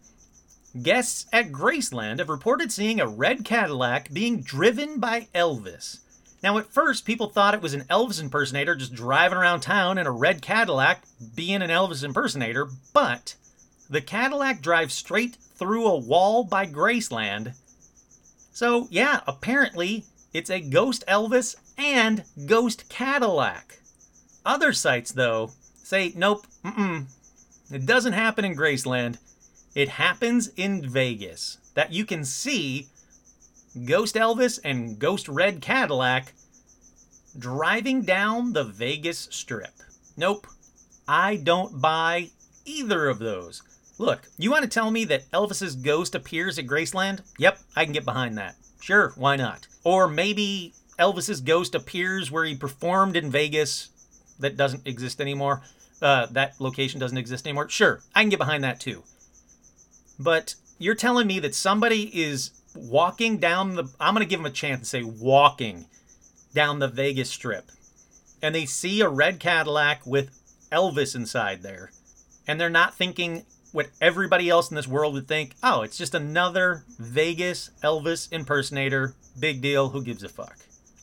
[0.81, 5.99] Guests at Graceland have reported seeing a red Cadillac being driven by Elvis.
[6.43, 10.07] Now, at first, people thought it was an Elvis impersonator just driving around town in
[10.07, 11.03] a red Cadillac
[11.35, 13.35] being an Elvis impersonator, but
[13.91, 17.55] the Cadillac drives straight through a wall by Graceland.
[18.53, 23.81] So, yeah, apparently it's a Ghost Elvis and Ghost Cadillac.
[24.47, 25.51] Other sites, though,
[25.83, 27.07] say nope, mm
[27.71, 29.19] it doesn't happen in Graceland.
[29.77, 31.59] It happens in Vegas.
[31.75, 32.89] That you can see
[33.85, 36.33] Ghost Elvis and Ghost Red Cadillac
[37.39, 39.73] driving down the Vegas Strip.
[40.17, 40.47] Nope,
[41.07, 42.31] I don't buy
[42.65, 43.63] either of those.
[43.99, 47.21] Look, you want to tell me that Elvis's ghost appears at Graceland?
[47.39, 48.57] Yep, I can get behind that.
[48.81, 49.67] Sure, why not?
[49.85, 53.91] Or maybe Elvis's ghost appears where he performed in Vegas
[54.39, 55.63] that doesn't exist anymore.
[56.03, 57.69] Uh, that location doesn't exist anymore.
[57.69, 59.05] Sure, I can get behind that too.
[60.19, 63.85] But you're telling me that somebody is walking down the.
[63.99, 65.87] I'm going to give them a chance and say walking
[66.55, 67.71] down the Vegas Strip.
[68.43, 70.31] And they see a red Cadillac with
[70.73, 71.91] Elvis inside there.
[72.47, 76.15] And they're not thinking what everybody else in this world would think oh, it's just
[76.15, 79.15] another Vegas Elvis impersonator.
[79.39, 79.91] Big deal.
[79.91, 80.57] Who gives a fuck?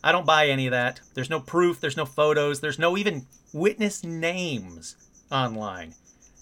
[0.04, 1.02] I don't buy any of that.
[1.14, 4.96] There's no proof, there's no photos, there's no even witness names
[5.32, 5.96] online.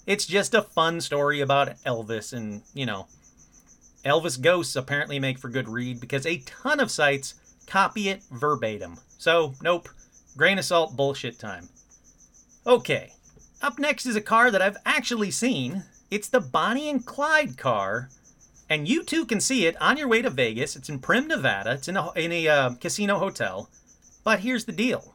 [0.06, 3.06] It's just a fun story about Elvis and, you know,
[4.06, 7.34] Elvis ghosts apparently make for good read because a ton of sites
[7.66, 8.98] copy it verbatim.
[9.18, 9.88] So, nope,
[10.36, 11.68] grain of salt bullshit time.
[12.66, 13.12] Okay,
[13.60, 15.84] up next is a car that I've actually seen.
[16.10, 18.10] It's the Bonnie and Clyde car,
[18.70, 20.76] and you too can see it on your way to Vegas.
[20.76, 21.72] It's in Primm, Nevada.
[21.72, 23.68] It's in a, in a uh, casino hotel.
[24.22, 25.14] But here's the deal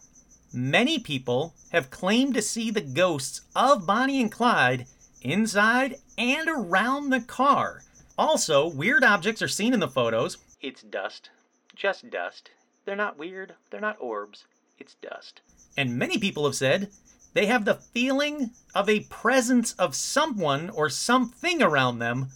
[0.53, 4.85] many people have claimed to see the ghosts of Bonnie and Clyde
[5.21, 7.83] inside and around the car.
[8.17, 10.37] Also, weird objects are seen in the photos.
[10.61, 11.29] It's dust.
[11.75, 12.51] Just dust.
[12.85, 13.53] They're not weird.
[13.69, 14.45] They're not orbs.
[14.79, 15.41] It's dust.
[15.77, 16.89] And many people have said
[17.33, 22.29] they have the feeling of a presence of someone or something around them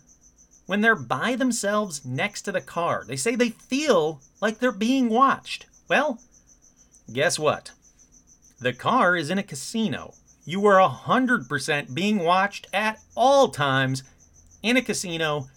[0.66, 3.04] when they're by themselves next to the car.
[3.08, 5.66] They say they feel like they're being watched.
[5.88, 6.20] Well,
[7.12, 7.72] guess what?
[8.60, 10.14] The car is in a casino.
[10.46, 14.04] You are 100% being watched at all times
[14.64, 15.48] in a casino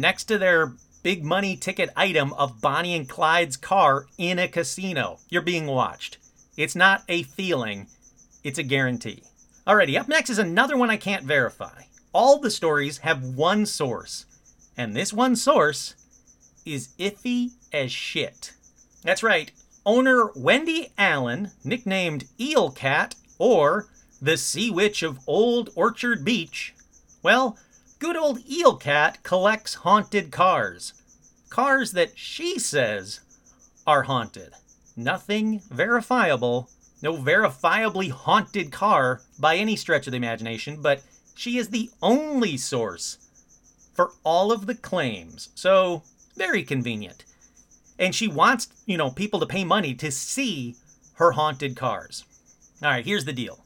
[0.00, 0.72] next to their
[1.02, 5.18] big money ticket item of Bonnie and Clyde's car in a casino.
[5.28, 6.18] You're being watched.
[6.56, 7.88] It's not a feeling,
[8.42, 9.22] it's a guarantee.
[9.66, 11.82] Alrighty, up next is another one I can't verify.
[12.12, 14.26] All the stories have one source,
[14.76, 15.94] and this one source
[16.64, 18.52] is iffy as shit.
[19.02, 19.50] That's right,
[19.84, 23.88] owner Wendy Allen, nicknamed Eel Cat or
[24.22, 26.74] the Sea Witch of Old Orchard Beach,
[27.24, 27.56] well,
[27.98, 30.94] good old Eel Cat collects haunted cars.
[31.50, 33.20] Cars that she says
[33.86, 34.52] are haunted.
[34.96, 36.68] Nothing verifiable,
[37.02, 41.02] no verifiably haunted car by any stretch of the imagination, but
[41.34, 43.18] she is the only source
[43.92, 45.48] for all of the claims.
[45.54, 46.02] So,
[46.36, 47.24] very convenient.
[47.98, 50.76] And she wants, you know, people to pay money to see
[51.14, 52.24] her haunted cars.
[52.82, 53.63] All right, here's the deal.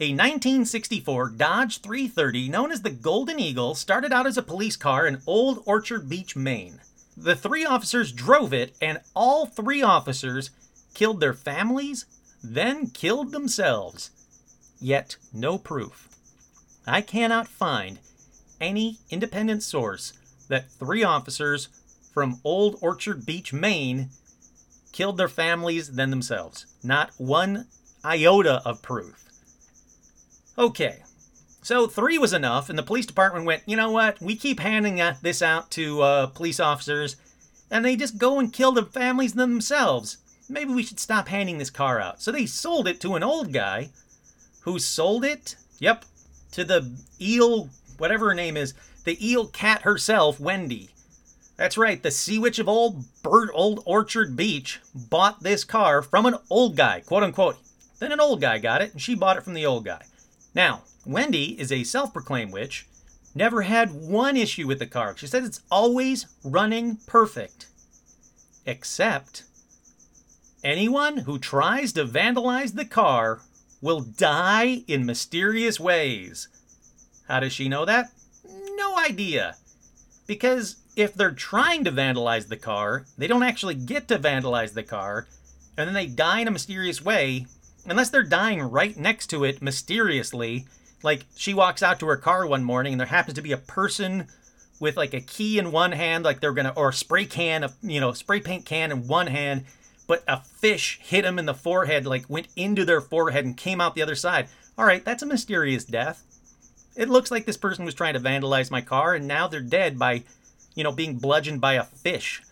[0.00, 5.06] A 1964 Dodge 330 known as the Golden Eagle started out as a police car
[5.06, 6.80] in Old Orchard Beach, Maine.
[7.16, 10.50] The three officers drove it, and all three officers
[10.94, 12.06] killed their families,
[12.42, 14.10] then killed themselves.
[14.80, 16.08] Yet, no proof.
[16.88, 18.00] I cannot find
[18.60, 20.12] any independent source
[20.48, 21.68] that three officers
[22.12, 24.08] from Old Orchard Beach, Maine,
[24.90, 26.66] killed their families, then themselves.
[26.82, 27.68] Not one
[28.04, 29.24] iota of proof.
[30.56, 31.02] Okay,
[31.62, 34.20] so three was enough, and the police department went, you know what?
[34.20, 37.16] We keep handing this out to uh, police officers,
[37.72, 40.18] and they just go and kill the families themselves.
[40.48, 42.22] Maybe we should stop handing this car out.
[42.22, 43.88] So they sold it to an old guy
[44.60, 46.04] who sold it, yep,
[46.52, 46.88] to the
[47.20, 48.74] eel, whatever her name is,
[49.04, 50.90] the eel cat herself, Wendy.
[51.56, 56.26] That's right, the sea witch of old bird, old Orchard Beach bought this car from
[56.26, 57.56] an old guy, quote unquote.
[57.98, 60.02] Then an old guy got it, and she bought it from the old guy.
[60.54, 62.86] Now, Wendy is a self proclaimed witch,
[63.34, 65.16] never had one issue with the car.
[65.16, 67.66] She says it's always running perfect.
[68.64, 69.44] Except
[70.62, 73.40] anyone who tries to vandalize the car
[73.82, 76.48] will die in mysterious ways.
[77.28, 78.12] How does she know that?
[78.76, 79.56] No idea.
[80.26, 84.82] Because if they're trying to vandalize the car, they don't actually get to vandalize the
[84.82, 85.26] car,
[85.76, 87.46] and then they die in a mysterious way,
[87.86, 90.66] unless they're dying right next to it mysteriously.
[91.02, 93.58] Like she walks out to her car one morning and there happens to be a
[93.58, 94.28] person
[94.80, 97.74] with like a key in one hand, like they're gonna, or a spray can, of,
[97.82, 99.64] you know, spray paint can in one hand,
[100.06, 103.80] but a fish hit them in the forehead, like went into their forehead and came
[103.80, 104.48] out the other side.
[104.76, 106.22] All right, that's a mysterious death.
[106.96, 109.98] It looks like this person was trying to vandalize my car and now they're dead
[109.98, 110.24] by,
[110.74, 112.42] you know, being bludgeoned by a fish.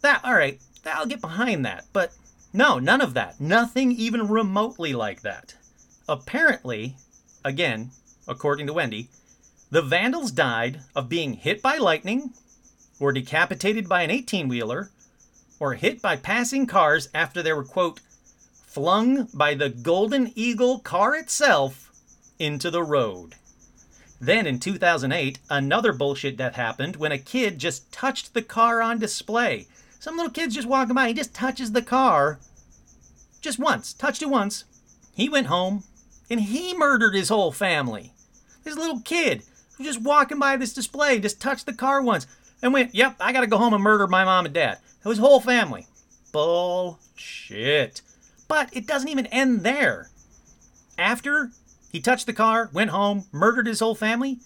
[0.00, 1.84] That, all right, I'll get behind that.
[1.92, 2.12] But
[2.52, 3.40] no, none of that.
[3.40, 5.54] Nothing even remotely like that.
[6.08, 6.96] Apparently,
[7.44, 7.90] again,
[8.26, 9.08] according to Wendy,
[9.70, 12.32] the Vandals died of being hit by lightning,
[12.98, 14.90] or decapitated by an 18 wheeler,
[15.60, 18.00] or hit by passing cars after they were, quote,
[18.66, 21.92] flung by the Golden Eagle car itself
[22.38, 23.34] into the road.
[24.20, 28.98] Then in 2008, another bullshit death happened when a kid just touched the car on
[28.98, 29.66] display.
[29.98, 32.38] Some little kid's just walking by, he just touches the car.
[33.40, 34.64] Just once, touched it once.
[35.14, 35.84] He went home
[36.30, 38.12] and he murdered his whole family.
[38.64, 39.42] This little kid
[39.78, 42.26] was just walking by this display, just touched the car once,
[42.62, 44.78] and went, Yep, I gotta go home and murder my mom and dad.
[45.04, 45.86] His whole family.
[46.32, 48.02] Bullshit.
[48.46, 50.10] But it doesn't even end there.
[50.98, 51.50] After
[51.90, 54.40] he touched the car, went home, murdered his whole family,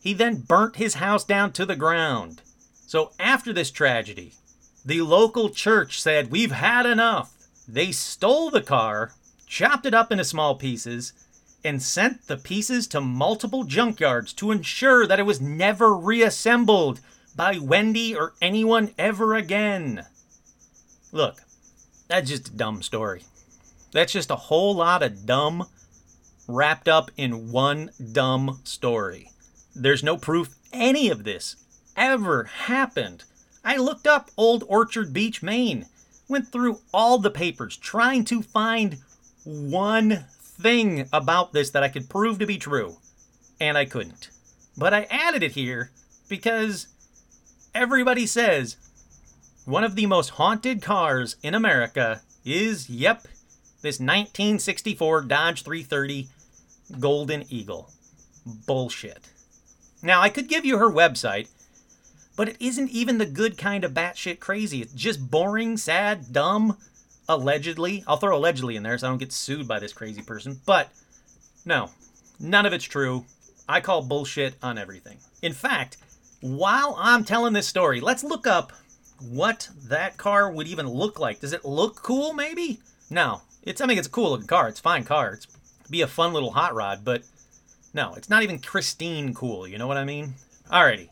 [0.00, 2.40] he then burnt his house down to the ground.
[2.86, 4.32] So after this tragedy,
[4.88, 7.34] The local church said, We've had enough.
[7.68, 9.12] They stole the car,
[9.46, 11.12] chopped it up into small pieces,
[11.62, 17.00] and sent the pieces to multiple junkyards to ensure that it was never reassembled
[17.36, 20.06] by Wendy or anyone ever again.
[21.12, 21.42] Look,
[22.08, 23.24] that's just a dumb story.
[23.92, 25.68] That's just a whole lot of dumb
[26.46, 29.32] wrapped up in one dumb story.
[29.76, 31.56] There's no proof any of this
[31.94, 33.24] ever happened.
[33.68, 35.84] I looked up Old Orchard Beach, Maine,
[36.26, 38.96] went through all the papers trying to find
[39.44, 42.96] one thing about this that I could prove to be true,
[43.60, 44.30] and I couldn't.
[44.78, 45.90] But I added it here
[46.30, 46.86] because
[47.74, 48.78] everybody says
[49.66, 53.24] one of the most haunted cars in America is, yep,
[53.82, 56.30] this 1964 Dodge 330
[56.98, 57.90] Golden Eagle.
[58.46, 59.28] Bullshit.
[60.02, 61.48] Now, I could give you her website,
[62.38, 64.80] but it isn't even the good kind of batshit crazy.
[64.80, 66.78] It's just boring, sad, dumb,
[67.28, 68.04] allegedly.
[68.06, 70.60] I'll throw allegedly in there so I don't get sued by this crazy person.
[70.64, 70.88] But
[71.64, 71.90] no,
[72.38, 73.24] none of it's true.
[73.68, 75.18] I call bullshit on everything.
[75.42, 75.96] In fact,
[76.40, 78.72] while I'm telling this story, let's look up
[79.20, 81.40] what that car would even look like.
[81.40, 82.78] Does it look cool, maybe?
[83.10, 83.42] No.
[83.64, 84.68] It's I mean it's a cool looking car.
[84.68, 85.32] It's a fine car.
[85.32, 85.48] It's
[85.90, 87.24] be a fun little hot rod, but
[87.92, 90.34] no, it's not even Christine cool, you know what I mean?
[90.70, 91.08] Alrighty.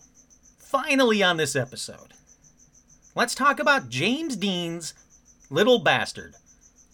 [0.66, 2.12] Finally on this episode.
[3.14, 4.94] Let's talk about James Dean's
[5.48, 6.34] Little Bastard.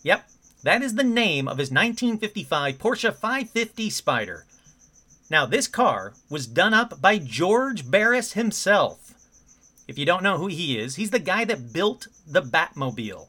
[0.03, 0.29] Yep,
[0.63, 4.45] that is the name of his 1955 Porsche 550 Spider.
[5.31, 9.15] Now, this car was done up by George Barris himself.
[9.89, 13.29] If you don't know who he is, he's the guy that built the Batmobile.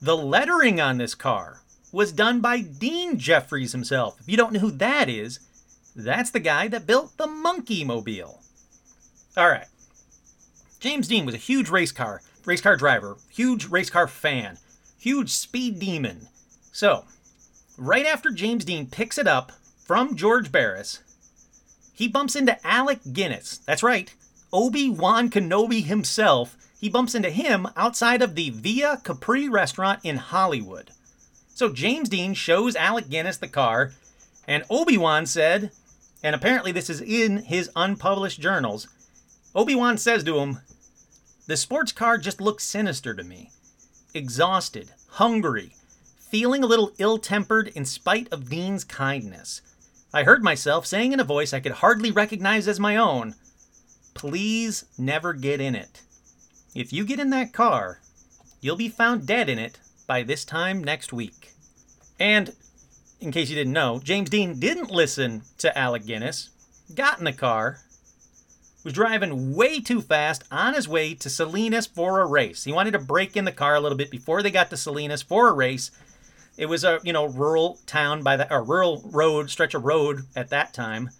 [0.00, 1.60] The lettering on this car
[1.92, 4.18] was done by Dean Jeffries himself.
[4.18, 5.40] If you don't know who that is,
[5.94, 8.41] that's the guy that built the Monkeemobile.
[9.36, 9.66] All right.
[10.78, 14.58] James Dean was a huge race car, race car driver, huge race car fan,
[14.98, 16.28] huge speed demon.
[16.70, 17.04] So,
[17.78, 19.52] right after James Dean picks it up
[19.84, 21.00] from George Barris,
[21.94, 23.58] he bumps into Alec Guinness.
[23.58, 24.12] That's right,
[24.52, 26.56] Obi Wan Kenobi himself.
[26.78, 30.90] He bumps into him outside of the Villa Capri restaurant in Hollywood.
[31.54, 33.92] So James Dean shows Alec Guinness the car,
[34.48, 35.70] and Obi Wan said,
[36.22, 38.88] and apparently this is in his unpublished journals.
[39.54, 40.60] Obi Wan says to him,
[41.46, 43.50] The sports car just looks sinister to me.
[44.14, 45.76] Exhausted, hungry,
[46.30, 49.60] feeling a little ill tempered in spite of Dean's kindness.
[50.14, 53.34] I heard myself saying in a voice I could hardly recognize as my own,
[54.14, 56.02] Please never get in it.
[56.74, 58.00] If you get in that car,
[58.60, 61.52] you'll be found dead in it by this time next week.
[62.18, 62.54] And
[63.20, 66.50] in case you didn't know, James Dean didn't listen to Alec Guinness,
[66.94, 67.80] got in the car,
[68.84, 72.64] was driving way too fast on his way to Salinas for a race.
[72.64, 75.22] He wanted to break in the car a little bit before they got to Salinas
[75.22, 75.90] for a race.
[76.56, 80.26] It was a you know rural town by the or rural road stretch of road
[80.36, 81.10] at that time.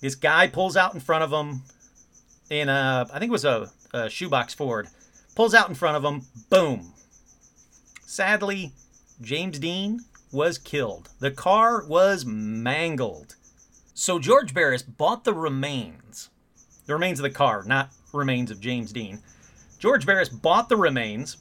[0.00, 1.62] This guy pulls out in front of him
[2.50, 4.88] in a I think it was a, a shoebox Ford.
[5.34, 6.92] Pulls out in front of him, boom.
[8.06, 8.72] Sadly,
[9.20, 10.00] James Dean
[10.32, 11.10] was killed.
[11.18, 13.36] The car was mangled.
[13.94, 16.30] So George Barris bought the remains,
[16.86, 19.20] the remains of the car, not remains of James Dean.
[19.78, 21.36] George Barris bought the remains,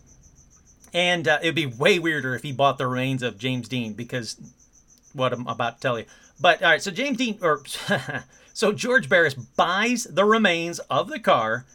[0.93, 4.37] and uh, it'd be way weirder if he bought the remains of James Dean because
[5.13, 6.05] what I'm about to tell you.
[6.39, 7.63] But all right, so James Dean, or
[8.53, 11.65] so George Barris buys the remains of the car,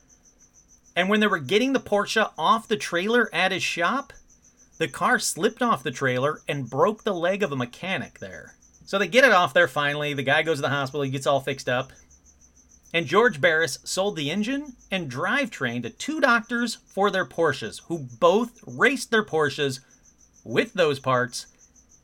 [0.95, 4.13] and when they were getting the Porsche off the trailer at his shop,
[4.79, 8.55] the car slipped off the trailer and broke the leg of a mechanic there.
[8.85, 10.15] So they get it off there finally.
[10.15, 11.93] The guy goes to the hospital, he gets all fixed up.
[12.93, 17.99] And George Barris sold the engine and drivetrain to two doctors for their Porsches, who
[17.99, 19.81] both raced their Porsches
[20.45, 21.47] with those parts,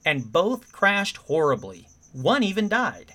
[0.04, 1.88] and both crashed horribly.
[2.12, 3.14] One even died.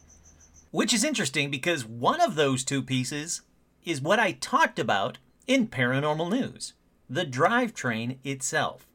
[0.71, 3.41] Which is interesting because one of those two pieces
[3.83, 5.17] is what I talked about
[5.47, 6.73] in paranormal news
[7.09, 8.87] the drivetrain itself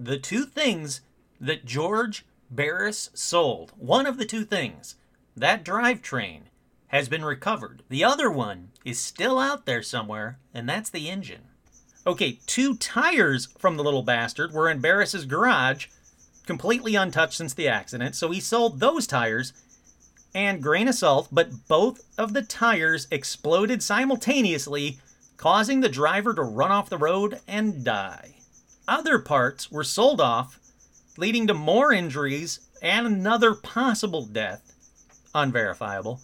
[0.00, 1.02] the two things
[1.38, 4.96] that George Barris sold, one of the two things,
[5.36, 6.44] that drivetrain,
[6.90, 7.82] has been recovered.
[7.88, 11.42] The other one is still out there somewhere, and that's the engine.
[12.06, 15.86] Okay, two tires from the little bastard were in Barris's garage,
[16.46, 19.52] completely untouched since the accident, so he sold those tires.
[20.34, 24.98] And grain of salt, but both of the tires exploded simultaneously,
[25.36, 28.34] causing the driver to run off the road and die.
[28.88, 30.58] Other parts were sold off,
[31.16, 34.72] leading to more injuries and another possible death.
[35.34, 36.20] Unverifiable.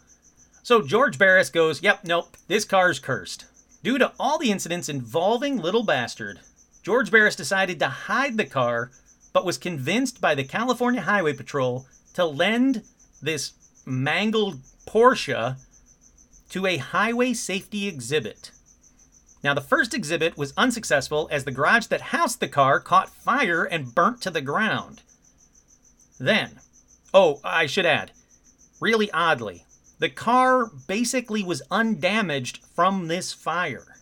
[0.66, 3.44] So George Barris goes, Yep, nope, this car's cursed.
[3.84, 6.40] Due to all the incidents involving Little Bastard,
[6.82, 8.90] George Barris decided to hide the car,
[9.32, 12.82] but was convinced by the California Highway Patrol to lend
[13.22, 13.52] this
[13.86, 14.58] mangled
[14.88, 15.54] Porsche
[16.48, 18.50] to a highway safety exhibit.
[19.44, 23.62] Now, the first exhibit was unsuccessful as the garage that housed the car caught fire
[23.62, 25.02] and burnt to the ground.
[26.18, 26.58] Then,
[27.14, 28.10] oh, I should add,
[28.80, 29.65] really oddly,
[29.98, 33.96] the car basically was undamaged from this fire.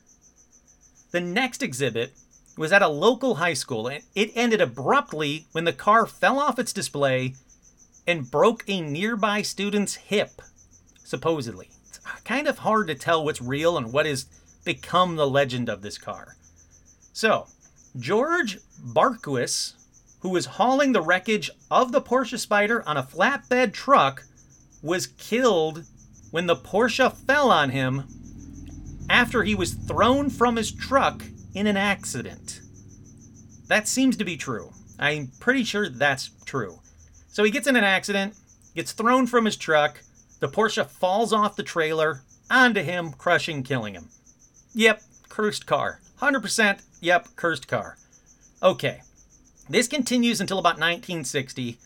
[1.12, 2.12] The next exhibit
[2.56, 6.58] was at a local high school, and it ended abruptly when the car fell off
[6.58, 7.34] its display
[8.06, 10.42] and broke a nearby student's hip,
[11.04, 11.70] supposedly.
[11.88, 14.26] It's uh, kind of hard to tell what's real and what has
[14.64, 16.36] become the legend of this car.
[17.12, 17.46] So,
[17.98, 19.74] George Barkuis,
[20.20, 24.24] who was hauling the wreckage of the Porsche Spider on a flatbed truck,
[24.84, 25.84] was killed
[26.30, 28.04] when the Porsche fell on him
[29.08, 31.24] after he was thrown from his truck
[31.54, 32.60] in an accident.
[33.68, 34.72] That seems to be true.
[34.98, 36.80] I'm pretty sure that's true.
[37.28, 38.34] So he gets in an accident,
[38.74, 40.02] gets thrown from his truck,
[40.40, 44.10] the Porsche falls off the trailer onto him, crushing, killing him.
[44.74, 46.00] Yep, cursed car.
[46.20, 47.96] 100% yep, cursed car.
[48.62, 49.00] Okay.
[49.68, 51.78] This continues until about 1960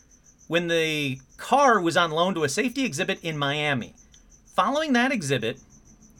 [0.49, 3.93] when the car was on loan to a safety exhibit in Miami.
[4.55, 5.59] Following that exhibit,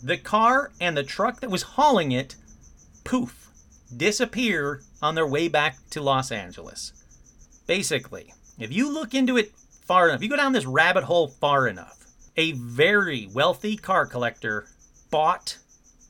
[0.04, 2.36] the car and the truck that was hauling it,
[3.04, 3.50] poof,
[3.98, 6.94] disappear on their way back to Los Angeles.
[7.66, 9.52] Basically, if you look into it
[9.82, 12.06] far enough, if you go down this rabbit hole far enough,
[12.38, 14.68] a very wealthy car collector
[15.10, 15.58] bought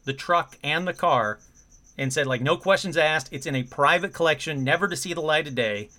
[0.04, 1.40] the truck and the car
[1.98, 5.22] and said, like, no questions asked, it's in a private collection, never to see the
[5.22, 5.90] light of day.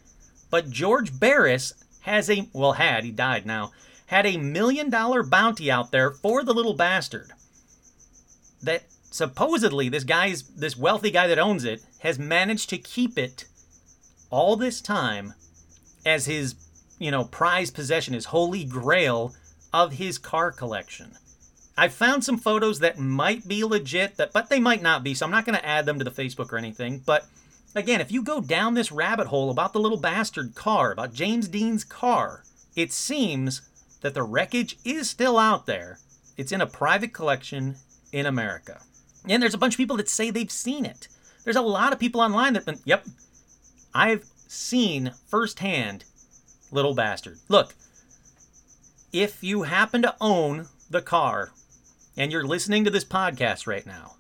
[0.51, 1.73] But George Barris
[2.03, 3.73] has a, well, had, he died now,
[4.07, 7.33] had a million dollar bounty out there for the little bastard.
[8.63, 13.47] That supposedly this guy's, this wealthy guy that owns it, has managed to keep it
[14.31, 15.35] all this time
[16.05, 16.55] as his,
[16.99, 19.35] you know, prized possession, his holy grail
[19.73, 21.13] of his car collection.
[21.77, 25.25] I found some photos that might be legit, that but they might not be, so
[25.25, 27.03] I'm not going to add them to the Facebook or anything.
[27.05, 27.27] But
[27.75, 31.49] again, if you go down this rabbit hole about the little bastard car, about James
[31.49, 32.45] Dean's car,
[32.77, 33.63] it seems
[34.01, 35.99] that the wreckage is still out there.
[36.37, 37.77] It's in a private collection
[38.13, 38.81] in America.
[39.29, 41.09] And there's a bunch of people that say they've seen it.
[41.45, 43.05] There's a lot of people online that, been, yep,
[43.95, 46.05] I've seen firsthand
[46.71, 47.39] Little Bastard.
[47.49, 47.75] Look,
[49.13, 51.53] if you happen to own the car
[52.17, 54.15] and you're listening to this podcast right now,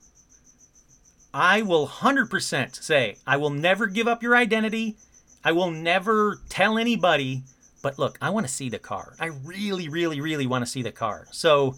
[1.33, 4.97] I will 100% say I will never give up your identity.
[5.45, 7.45] I will never tell anybody.
[7.83, 9.14] But look, I want to see the car.
[9.18, 11.26] I really, really, really want to see the car.
[11.31, 11.76] So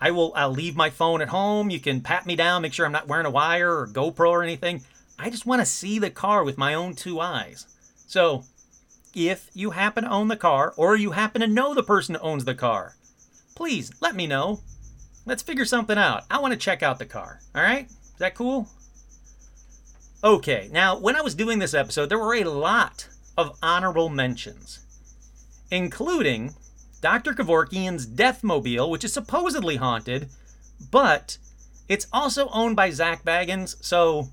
[0.00, 0.32] I will.
[0.36, 1.70] I'll leave my phone at home.
[1.70, 4.42] You can pat me down, make sure I'm not wearing a wire or GoPro or
[4.42, 4.82] anything.
[5.18, 7.66] I just want to see the car with my own two eyes.
[8.06, 8.44] So,
[9.14, 12.20] if you happen to own the car or you happen to know the person who
[12.20, 12.94] owns the car,
[13.56, 14.60] please let me know.
[15.26, 16.22] Let's figure something out.
[16.30, 17.40] I want to check out the car.
[17.54, 17.90] All right?
[18.18, 18.66] Is that cool?
[20.24, 23.06] Okay, now when I was doing this episode, there were a lot
[23.36, 24.80] of honorable mentions,
[25.70, 26.56] including
[27.00, 27.32] Dr.
[27.32, 30.30] Kevorkian's Deathmobile, which is supposedly haunted,
[30.90, 31.38] but
[31.88, 34.30] it's also owned by Zak Bagans, so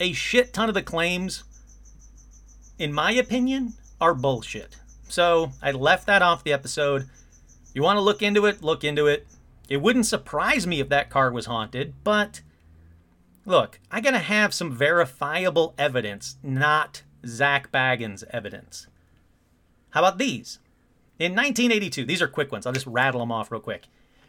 [0.00, 1.44] a shit ton of the claims,
[2.76, 4.78] in my opinion, are bullshit.
[5.08, 7.08] So I left that off the episode.
[7.72, 8.64] You want to look into it?
[8.64, 9.28] Look into it.
[9.68, 12.40] It wouldn't surprise me if that car was haunted, but
[13.48, 18.86] look, I gotta have some verifiable evidence, not Zak Bagans evidence.
[19.90, 20.58] How about these?
[21.18, 22.66] In 1982, these are quick ones.
[22.66, 23.86] I'll just rattle them off real quick.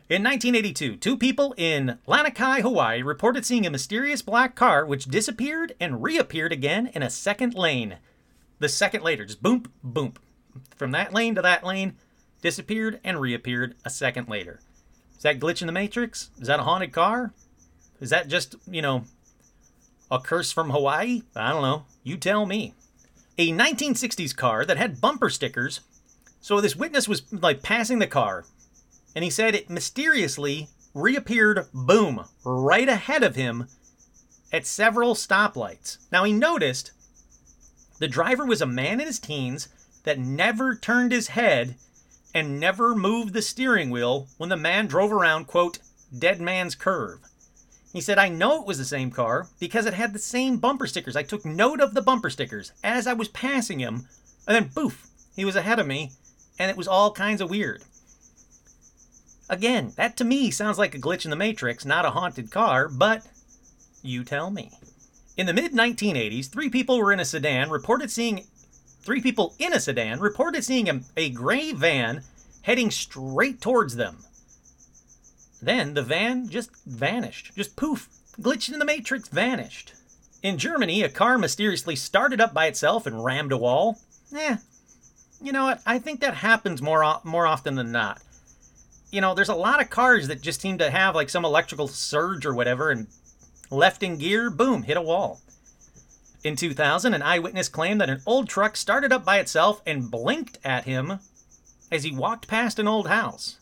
[0.08, 5.76] In 1982, two people in Lanikai, Hawaii reported seeing a mysterious black car which disappeared
[5.80, 7.98] and reappeared again in a second lane.
[8.58, 10.14] The second later, just boom, boom.
[10.76, 11.96] From that lane to that lane,
[12.42, 14.62] disappeared and reappeared a second later.
[15.16, 16.32] Is that glitch in the matrix?
[16.40, 17.34] Is that a haunted car?
[18.00, 19.04] Is that just, you know,
[20.10, 21.24] a curse from Hawaii?
[21.36, 21.84] I don't know.
[22.04, 22.74] You tell me.
[23.38, 25.82] A 1960s car that had bumper stickers.
[26.42, 28.46] So this witness was like passing the car,
[29.16, 33.68] and he said it mysteriously reappeared, boom, right ahead of him
[34.52, 35.98] at several stoplights.
[36.12, 36.92] Now he noticed
[38.00, 39.68] the driver was a man in his teens
[40.04, 41.76] that never turned his head
[42.34, 45.80] and never moved the steering wheel when the man drove around, quote,
[46.18, 47.20] dead man's curve.
[47.92, 50.86] He said, I know it was the same car because it had the same bumper
[50.86, 51.16] stickers.
[51.16, 54.08] I took note of the bumper stickers as I was passing him,
[54.48, 56.12] and then poof, he was ahead of me,
[56.60, 57.84] and it was all kinds of weird.
[59.50, 62.88] Again, that to me sounds like a glitch in the Matrix, not a haunted car,
[62.88, 63.26] but
[64.04, 64.72] you tell me.
[65.36, 68.46] In the mid 1980s, three people were in a sedan, reported seeing
[69.02, 72.22] three people in a sedan reported seeing a, a gray van
[72.62, 74.18] heading straight towards them.
[75.62, 77.52] Then the van just vanished.
[77.56, 78.08] Just poof,
[78.40, 79.94] glitched in the matrix, vanished.
[80.42, 84.00] In Germany, a car mysteriously started up by itself and rammed a wall.
[84.36, 84.58] Eh,
[85.42, 85.82] you know what?
[85.86, 88.22] I think that happens more more often than not.
[89.12, 91.88] You know, there's a lot of cars that just seem to have like some electrical
[91.88, 93.08] surge or whatever and
[93.72, 95.42] left in gear, boom, hit a wall.
[96.44, 100.58] In 2000, an eyewitness claimed that an old truck started up by itself and blinked
[100.64, 101.20] at him
[101.92, 103.59] as he walked past an old house.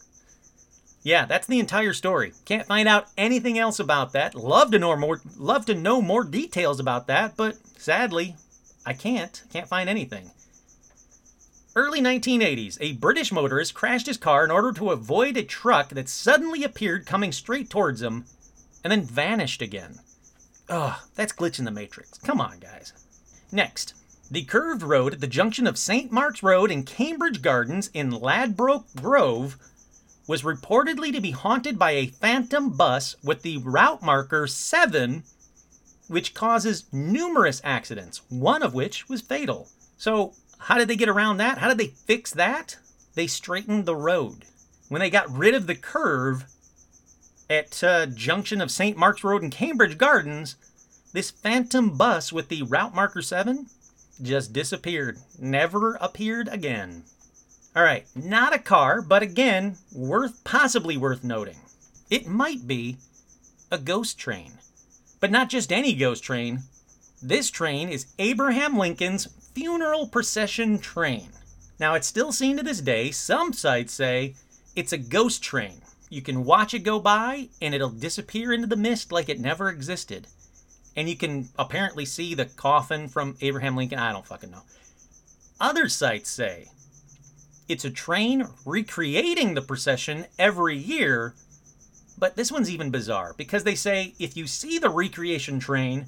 [1.08, 2.34] Yeah, that's the entire story.
[2.44, 4.36] Can't find out anything else about that.
[4.36, 8.36] Love to know more love to know more details about that, but sadly,
[8.86, 9.42] I can't.
[9.50, 10.32] Can't find anything.
[11.78, 16.10] Early 1980s, a British motorist crashed his car in order to avoid a truck that
[16.10, 18.26] suddenly appeared coming straight towards him
[18.84, 20.02] and then vanished again.
[20.68, 22.18] Ugh, that's glitch in the matrix.
[22.18, 22.92] Come on, guys.
[23.50, 23.94] Next,
[24.30, 26.12] the curved road at the junction of St.
[26.12, 29.56] Mark's Road and Cambridge Gardens in Ladbroke Grove
[30.28, 35.24] was reportedly to be haunted by a phantom bus with the route marker 7,
[36.08, 39.70] which causes numerous accidents, one of which was fatal.
[39.98, 41.60] So, how did they get around that?
[41.60, 42.78] How did they fix that?
[43.16, 44.44] They straightened the road.
[44.90, 46.46] When they got rid of the curve
[47.50, 48.98] at uh, junction of St.
[48.98, 50.56] Mark's Road and Cambridge Gardens,
[51.14, 53.68] this phantom bus with the route marker 7
[54.22, 57.04] just disappeared, never appeared again.
[57.78, 61.58] All right, not a car, but again, worth possibly worth noting.
[62.10, 62.98] It might be
[63.70, 64.54] a ghost train.
[65.20, 66.64] But not just any ghost train.
[67.22, 71.30] This train is Abraham Lincoln's funeral procession train.
[71.80, 73.12] Now, it's still seen to this day.
[73.12, 74.34] Some sites say
[74.76, 75.84] it's a ghost train.
[76.10, 79.70] You can watch it go by and it'll disappear into the mist like it never
[79.70, 80.26] existed.
[80.96, 84.00] And you can apparently see the coffin from Abraham Lincoln.
[84.00, 84.64] I don't fucking know.
[85.62, 86.70] Other sites say
[87.68, 91.36] it's a train recreating the procession every year,
[92.18, 96.06] but this one's even bizarre because they say if you see the recreation train,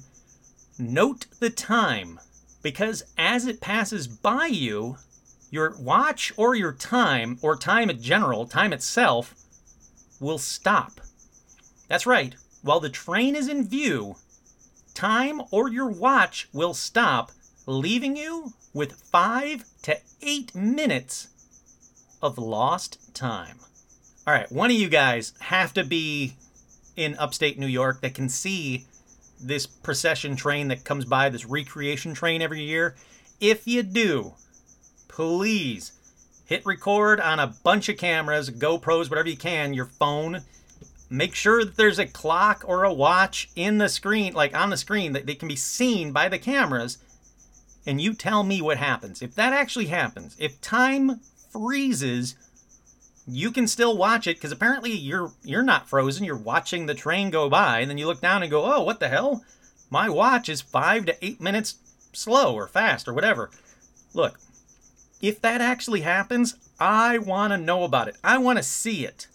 [0.78, 2.18] note the time
[2.62, 4.96] because as it passes by you,
[5.50, 9.34] your watch or your time, or time in general, time itself,
[10.20, 11.00] will stop.
[11.88, 14.16] That's right, while the train is in view,
[14.94, 17.32] time or your watch will stop,
[17.66, 21.28] leaving you with five to eight minutes
[22.22, 23.58] of lost time.
[24.26, 26.34] All right, one of you guys have to be
[26.96, 28.86] in upstate New York that can see
[29.40, 32.94] this procession train that comes by, this recreation train every year.
[33.40, 34.34] If you do,
[35.08, 35.92] please
[36.44, 40.42] hit record on a bunch of cameras, GoPros, whatever you can, your phone.
[41.08, 44.76] Make sure that there's a clock or a watch in the screen, like on the
[44.76, 46.98] screen, that they can be seen by the cameras.
[47.86, 49.22] And you tell me what happens.
[49.22, 52.36] If that actually happens, if time freezes,
[53.26, 56.24] you can still watch it because apparently you're you're not frozen.
[56.24, 59.00] You're watching the train go by, and then you look down and go, "Oh, what
[59.00, 59.44] the hell?
[59.90, 61.76] My watch is five to eight minutes
[62.12, 63.50] slow or fast or whatever."
[64.14, 64.38] Look,
[65.20, 68.16] if that actually happens, I want to know about it.
[68.24, 69.28] I want to see it.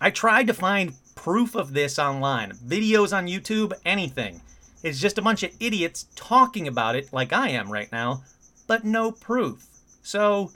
[0.00, 4.42] I tried to find proof of this online, videos on YouTube, anything.
[4.82, 8.22] It's just a bunch of idiots talking about it like I am right now,
[8.66, 9.66] but no proof.
[10.02, 10.52] So,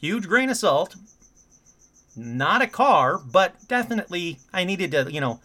[0.00, 0.96] huge grain of salt.
[2.16, 5.40] Not a car, but definitely I needed to, you know,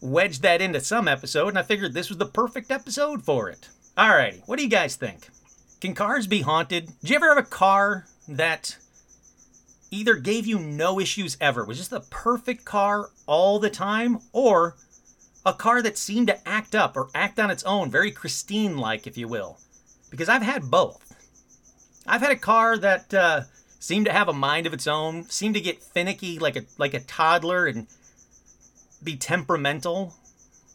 [0.00, 3.70] wedge that into some episode, and I figured this was the perfect episode for it.
[3.96, 5.28] Alrighty, what do you guys think?
[5.80, 6.92] Can cars be haunted?
[7.00, 8.76] Did you ever have a car that
[9.90, 14.76] either gave you no issues ever, was just the perfect car all the time, or
[15.46, 19.06] a car that seemed to act up or act on its own, very Christine like,
[19.06, 19.58] if you will?
[20.10, 21.03] Because I've had both.
[22.06, 23.42] I've had a car that uh,
[23.78, 26.94] seemed to have a mind of its own, seemed to get finicky like a like
[26.94, 27.86] a toddler and
[29.02, 30.14] be temperamental.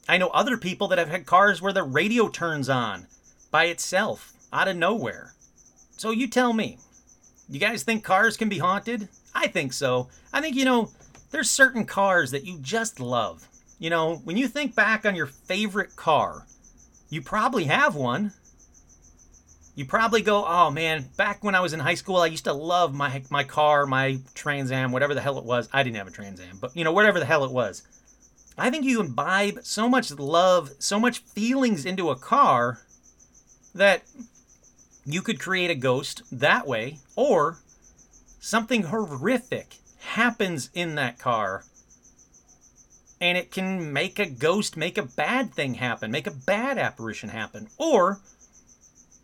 [0.08, 3.08] I know other people that have had cars where the radio turns on
[3.52, 5.34] by itself out of nowhere.
[5.98, 6.78] So you tell me.
[7.48, 9.10] You guys think cars can be haunted?
[9.34, 10.10] I think so.
[10.32, 10.92] I think you know
[11.32, 13.48] there's certain cars that you just love.
[13.80, 16.46] You know, when you think back on your favorite car,
[17.10, 18.34] you probably have one
[19.80, 22.52] you probably go, oh man, back when I was in high school, I used to
[22.52, 25.70] love my my car, my Trans Am, whatever the hell it was.
[25.72, 27.84] I didn't have a Trans Am, but you know, whatever the hell it was.
[28.58, 32.82] I think you imbibe so much love, so much feelings into a car
[33.74, 34.04] that
[35.06, 37.60] you could create a ghost that way, or
[38.42, 41.64] something horrific happens in that car
[43.22, 47.30] and it can make a ghost make a bad thing happen, make a bad apparition
[47.30, 47.68] happen.
[47.78, 48.20] Or,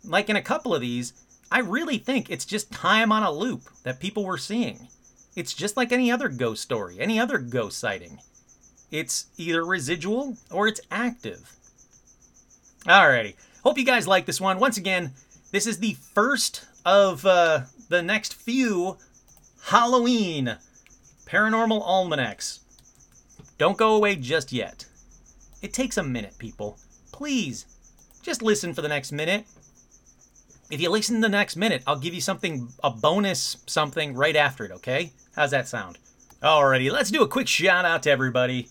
[0.06, 1.12] like in a couple of these,
[1.50, 4.88] I really think it's just time on a loop that people were seeing.
[5.34, 8.20] It's just like any other ghost story, any other ghost sighting.
[8.90, 11.52] It's either residual or it's active.
[12.86, 13.34] Alrighty.
[13.62, 14.60] Hope you guys like this one.
[14.60, 15.12] Once again,
[15.50, 18.96] this is the first of uh, the next few
[19.64, 20.56] Halloween
[21.26, 22.60] paranormal almanacs.
[23.58, 24.86] Don't go away just yet.
[25.62, 26.78] It takes a minute, people.
[27.12, 27.66] Please,
[28.22, 29.46] just listen for the next minute.
[30.68, 34.64] If you listen the next minute, I'll give you something, a bonus something right after
[34.64, 35.12] it, okay?
[35.36, 35.98] How's that sound?
[36.42, 38.68] Alrighty, let's do a quick shout out to everybody.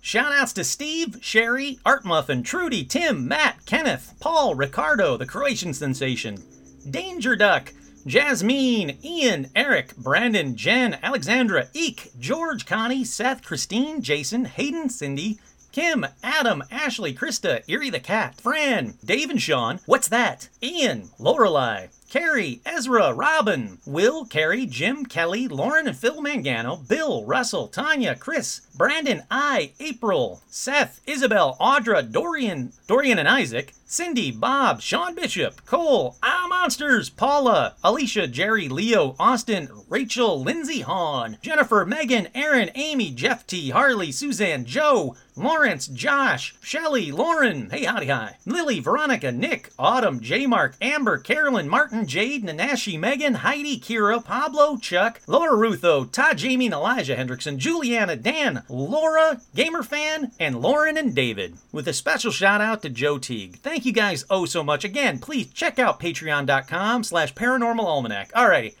[0.00, 5.74] Shout outs to Steve, Sherry, Art Muffin, Trudy, Tim, Matt, Kenneth, Paul, Ricardo, the Croatian
[5.74, 6.42] sensation,
[6.88, 7.72] Danger Duck,
[8.06, 15.40] Jasmine, Ian, Eric, Brandon, Jen, Alexandra, Eek, George, Connie, Seth, Christine, Jason, Hayden, Cindy,
[15.74, 20.48] Kim, Adam, Ashley, Krista, Erie the Cat, Fran, Dave and Sean, What's That?
[20.62, 27.66] Ian, Lorelei, Carrie, Ezra, Robin, Will, Carrie, Jim, Kelly, Lauren and Phil Mangano, Bill, Russell,
[27.66, 35.14] Tanya, Chris, Brandon, I, April, Seth, Isabel, Audra, Dorian, Dorian and Isaac, Cindy, Bob, Sean
[35.14, 42.70] Bishop, Cole, Ah Monsters, Paula, Alicia, Jerry, Leo, Austin, Rachel, Lindsay Hahn, Jennifer, Megan, Aaron,
[42.74, 49.32] Amy, Jeff T, Harley, Suzanne, Joe, Lawrence, Josh, Shelly, Lauren, hey howdy hi, Lily, Veronica,
[49.32, 55.56] Nick, Autumn, J Mark, Amber, Carolyn, Martin, Jade, Nanashi, Megan, Heidi, Kira, Pablo, Chuck, Laura
[55.56, 61.56] Rutho, Todd, Jamie, and Elijah Hendrickson, Juliana, Dan, Laura, Gamer Fan, and Lauren and David.
[61.72, 63.56] With a special shout out to Joe Teague.
[63.56, 64.84] Thank you guys oh so much.
[64.84, 68.32] Again, please check out patreon.com slash paranormal almanac.
[68.32, 68.76] Alrighty,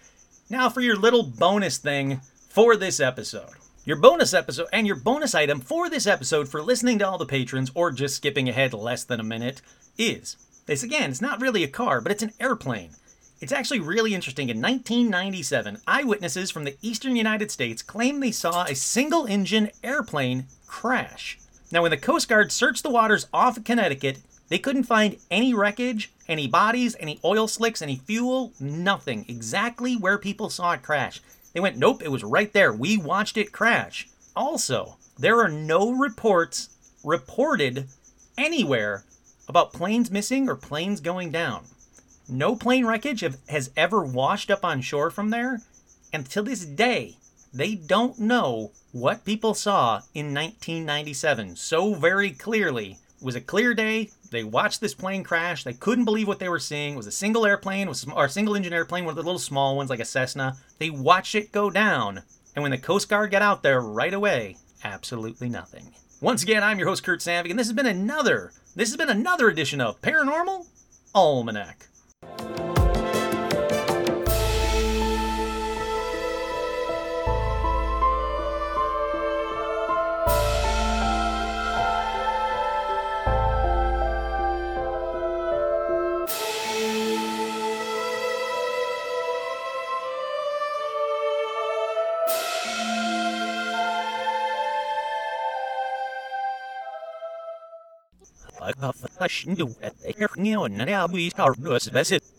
[0.48, 3.50] now for your little bonus thing for this episode.
[3.84, 7.26] Your bonus episode and your bonus item for this episode for listening to all the
[7.26, 9.60] patrons or just skipping ahead less than a minute
[9.98, 10.36] is
[10.66, 12.90] this again, it's not really a car, but it's an airplane.
[13.40, 14.48] It's actually really interesting.
[14.48, 20.46] In 1997, eyewitnesses from the eastern United States claimed they saw a single engine airplane
[20.66, 21.38] crash.
[21.70, 24.18] Now, when the Coast Guard searched the waters off of Connecticut,
[24.48, 29.24] they couldn't find any wreckage, any bodies, any oil slicks, any fuel, nothing.
[29.28, 31.20] Exactly where people saw it crash.
[31.52, 32.72] They went, nope, it was right there.
[32.72, 34.08] We watched it crash.
[34.36, 36.70] Also, there are no reports
[37.04, 37.86] reported
[38.36, 39.04] anywhere
[39.48, 41.64] about planes missing or planes going down.
[42.28, 45.60] No plane wreckage have, has ever washed up on shore from there,
[46.12, 47.16] and to this day,
[47.52, 52.98] they don't know what people saw in 1997 so very clearly.
[53.20, 54.10] It was a clear day.
[54.34, 55.62] They watched this plane crash.
[55.62, 56.94] They couldn't believe what they were seeing.
[56.94, 59.76] It was a single airplane, was a single engine airplane, one of the little small
[59.76, 60.56] ones like a Cessna.
[60.78, 62.22] They watched it go down,
[62.56, 65.92] and when the Coast Guard got out there right away, absolutely nothing.
[66.20, 69.08] Once again, I'm your host Kurt Sandvik, and this has been another this has been
[69.08, 70.66] another edition of Paranormal
[71.14, 71.86] Almanac.
[99.20, 102.33] għax ndu għed, jħnjon, rabu jistar blus, besit.